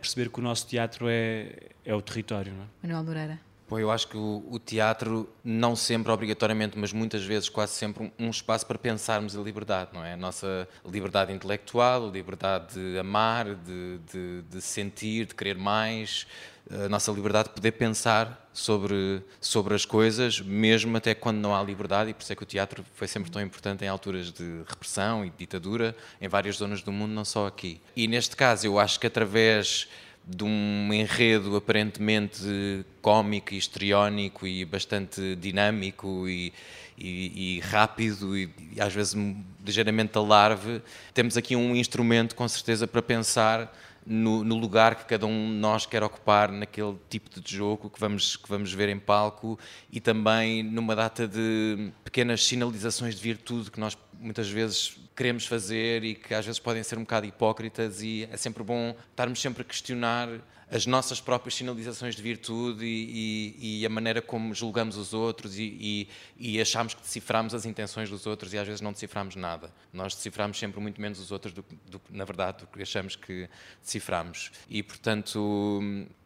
perceber 0.00 0.28
que 0.30 0.38
o 0.38 0.42
nosso 0.42 0.66
teatro 0.66 1.06
é, 1.08 1.52
é 1.84 1.94
o 1.94 2.02
território. 2.02 2.52
Não 2.52 2.64
é? 2.64 2.66
Manuel 2.82 3.04
Moreira. 3.04 3.49
Bom, 3.70 3.78
eu 3.78 3.88
acho 3.88 4.08
que 4.08 4.16
o, 4.16 4.44
o, 4.50 4.58
teatro, 4.58 5.32
não 5.44 5.76
sempre 5.76 6.10
obrigatoriamente, 6.10 6.76
mas 6.76 6.92
muitas 6.92 7.22
vezes, 7.22 7.48
quase 7.48 7.74
sempre, 7.74 8.02
um, 8.02 8.26
um, 8.26 8.28
espaço 8.28 8.66
para 8.66 8.76
pensarmos 8.76 9.36
a 9.36 9.40
liberdade, 9.40 9.90
não 9.94 10.04
é? 10.04 10.14
A 10.14 10.16
nossa 10.16 10.66
liberdade 10.84 11.32
intelectual, 11.32 12.08
a 12.08 12.10
liberdade 12.10 12.74
de 12.74 12.98
amar, 12.98 13.54
de, 13.54 13.98
de, 14.12 14.42
de 14.42 14.60
sentir, 14.60 15.24
de 15.26 15.36
querer 15.36 15.56
mais, 15.56 16.26
a 16.68 16.88
nossa 16.88 17.12
liberdade 17.12 17.48
de 17.50 17.54
poder 17.54 17.70
pensar 17.70 18.50
sobre, 18.52 19.22
sobre 19.40 19.72
as 19.72 19.84
coisas, 19.84 20.40
mesmo 20.40 20.96
até 20.96 21.14
quando 21.14 21.38
não 21.38 21.54
há 21.54 21.62
liberdade, 21.62 22.10
e 22.10 22.14
por 22.14 22.22
isso 22.22 22.32
é 22.32 22.36
que 22.36 22.42
o 22.42 22.46
teatro 22.46 22.84
foi 22.94 23.06
sempre 23.06 23.30
tão 23.30 23.40
importante 23.40 23.84
em 23.84 23.88
alturas 23.88 24.32
de 24.32 24.62
repressão 24.68 25.24
e 25.24 25.30
de 25.30 25.36
ditadura, 25.36 25.94
em 26.20 26.26
várias 26.26 26.56
zonas 26.56 26.82
do 26.82 26.90
mundo, 26.90 27.12
não 27.12 27.24
só 27.24 27.46
aqui. 27.46 27.80
E 27.94 28.08
neste 28.08 28.34
caso, 28.34 28.66
eu 28.66 28.80
acho 28.80 28.98
que 28.98 29.06
através 29.06 29.88
de 30.26 30.44
um 30.44 30.92
enredo 30.92 31.56
aparentemente 31.56 32.84
cómico 33.02 33.54
e 33.54 33.58
histriónico 33.58 34.46
e 34.46 34.64
bastante 34.64 35.34
dinâmico 35.36 36.28
e, 36.28 36.52
e, 36.96 37.56
e 37.56 37.60
rápido 37.60 38.36
e, 38.36 38.48
e, 38.74 38.80
às 38.80 38.92
vezes 38.92 39.16
ligeiramente 39.64 40.16
alarve, 40.16 40.82
temos 41.12 41.36
aqui 41.36 41.56
um 41.56 41.74
instrumento 41.74 42.34
com 42.34 42.46
certeza 42.46 42.86
para 42.86 43.02
pensar 43.02 43.74
no, 44.06 44.42
no, 44.42 44.56
lugar 44.56 44.94
que 44.94 45.04
cada 45.04 45.26
um 45.26 45.46
de 45.46 45.56
nós 45.56 45.86
quer 45.86 46.02
ocupar 46.02 46.50
naquele 46.50 46.96
tipo 47.08 47.40
de 47.40 47.56
jogo 47.56 47.90
que 47.90 48.00
vamos, 48.00 48.36
que 48.36 48.48
vamos 48.48 48.72
ver 48.72 48.88
em 48.88 48.98
palco 48.98 49.58
e 49.90 50.00
também 50.00 50.62
numa 50.62 50.96
data 50.96 51.28
de 51.28 51.90
pequenas 52.04 52.44
sinalizações 52.44 53.14
de 53.14 53.22
virtude 53.22 53.70
que 53.70 53.78
nós 53.78 53.96
muitas 54.18 54.48
vezes 54.48 54.96
queremos 55.14 55.46
fazer 55.46 56.02
e 56.04 56.14
que 56.14 56.34
às 56.34 56.44
vezes 56.44 56.58
podem 56.58 56.82
ser 56.82 56.98
um 56.98 57.02
bocado 57.02 57.26
hipócritas 57.26 58.02
e 58.02 58.28
é 58.30 58.36
sempre 58.36 58.62
bom 58.62 58.94
estarmos 59.10 59.40
sempre 59.40 59.62
a 59.62 59.64
questionar 59.64 60.28
as 60.70 60.86
nossas 60.86 61.20
próprias 61.20 61.54
sinalizações 61.54 62.14
de 62.14 62.22
virtude 62.22 62.84
e, 62.84 63.56
e, 63.58 63.80
e 63.80 63.86
a 63.86 63.88
maneira 63.88 64.22
como 64.22 64.54
julgamos 64.54 64.96
os 64.96 65.12
outros 65.12 65.58
e, 65.58 66.08
e, 66.38 66.60
achamos 66.60 66.94
que 66.94 67.02
deciframos 67.02 67.54
as 67.54 67.66
intenções 67.66 68.08
dos 68.08 68.26
outros 68.26 68.52
e 68.54 68.58
às 68.58 68.66
vezes 68.66 68.80
não 68.80 68.92
deciframos 68.92 69.34
nada. 69.34 69.72
Nós 69.92 70.14
deciframos 70.14 70.58
sempre 70.58 70.80
muito 70.80 71.00
menos 71.00 71.18
os 71.18 71.32
outros 71.32 71.52
do 71.52 71.62
que, 71.62 71.76
na 72.10 72.24
verdade, 72.24 72.58
do 72.58 72.66
que 72.68 72.82
achamos 72.82 73.16
que 73.16 73.48
deciframos. 73.82 74.52
E, 74.68 74.82
portanto, 74.82 75.80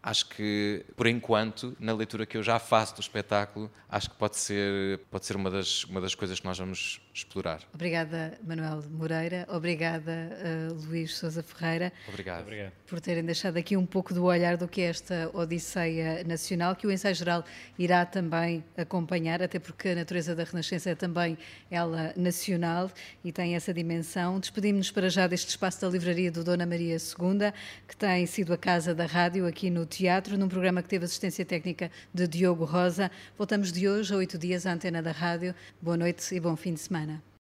acho 0.05 0.29
que, 0.29 0.85
por 0.95 1.07
enquanto, 1.07 1.75
na 1.81 1.95
leitura 1.95 2.27
que 2.27 2.37
eu 2.37 2.43
já 2.43 2.59
faço 2.59 2.95
do 2.95 3.01
espetáculo, 3.01 3.71
acho 3.89 4.11
que 4.11 4.17
pode 4.17 4.37
ser, 4.37 4.99
pode 5.11 5.25
ser 5.25 5.35
uma, 5.35 5.51
das, 5.51 5.85
uma 5.85 5.99
das 5.99 6.15
coisas 6.15 6.39
que 6.39 6.45
nós 6.45 6.59
vamos 6.59 7.01
explorar. 7.15 7.61
Obrigada, 7.73 8.39
Manuel 8.47 8.83
Moreira. 8.91 9.47
Obrigada, 9.49 10.13
uh, 10.13 10.75
Luís 10.87 11.17
Sousa 11.17 11.43
Ferreira. 11.43 11.91
Obrigado. 12.07 12.43
Obrigado. 12.43 12.73
Por 12.87 13.01
terem 13.01 13.25
deixado 13.25 13.57
aqui 13.57 13.79
um 13.79 13.87
pouco 13.87 14.13
do 14.13 14.25
olhar 14.25 14.59
do 14.59 14.69
que 14.69 14.83
é 14.83 14.87
esta 14.87 15.31
Odisseia 15.33 16.23
Nacional, 16.25 16.77
que 16.77 16.87
o 16.87 16.93
ensaio 16.93 17.15
geral 17.15 17.43
irá 17.79 18.05
também 18.05 18.63
acompanhar, 18.77 19.43
até 19.43 19.59
porque 19.59 19.89
a 19.89 19.95
natureza 19.95 20.35
da 20.35 20.45
Renascença 20.45 20.91
é 20.91 20.95
também 20.95 21.39
ela 21.71 22.13
nacional 22.15 22.91
e 23.25 23.33
tem 23.33 23.55
essa 23.55 23.73
dimensão. 23.73 24.39
Despedimos-nos 24.39 24.91
para 24.91 25.09
já 25.09 25.27
deste 25.27 25.49
espaço 25.49 25.81
da 25.81 25.89
livraria 25.89 26.31
do 26.31 26.45
Dona 26.45 26.67
Maria 26.67 26.97
II, 26.97 27.53
que 27.89 27.97
tem 27.97 28.27
sido 28.27 28.53
a 28.53 28.59
casa 28.59 28.95
da 28.95 29.07
rádio 29.07 29.47
aqui 29.47 29.71
no 29.71 29.87
teatro, 29.97 30.37
num 30.37 30.49
programa 30.49 30.83
que 30.83 30.89
teve 30.89 31.05
assistência 31.05 31.45
técnica 31.45 31.91
de 32.13 32.29
Diogo 32.29 32.65
Rosa. 32.65 33.11
Voltamos 33.39 33.73
de 33.73 33.89
hoje 33.89 34.13
a 34.13 34.17
oito 34.17 34.37
dias 34.37 34.67
à 34.67 34.73
antena 34.73 35.03
da 35.03 35.13
rádio. 35.13 35.55
Boa 35.81 35.97
noite 35.97 36.35
e 36.35 36.41
bom 36.41 36.57
fim 36.57 36.75
de 36.75 36.81
semana. 36.81 37.25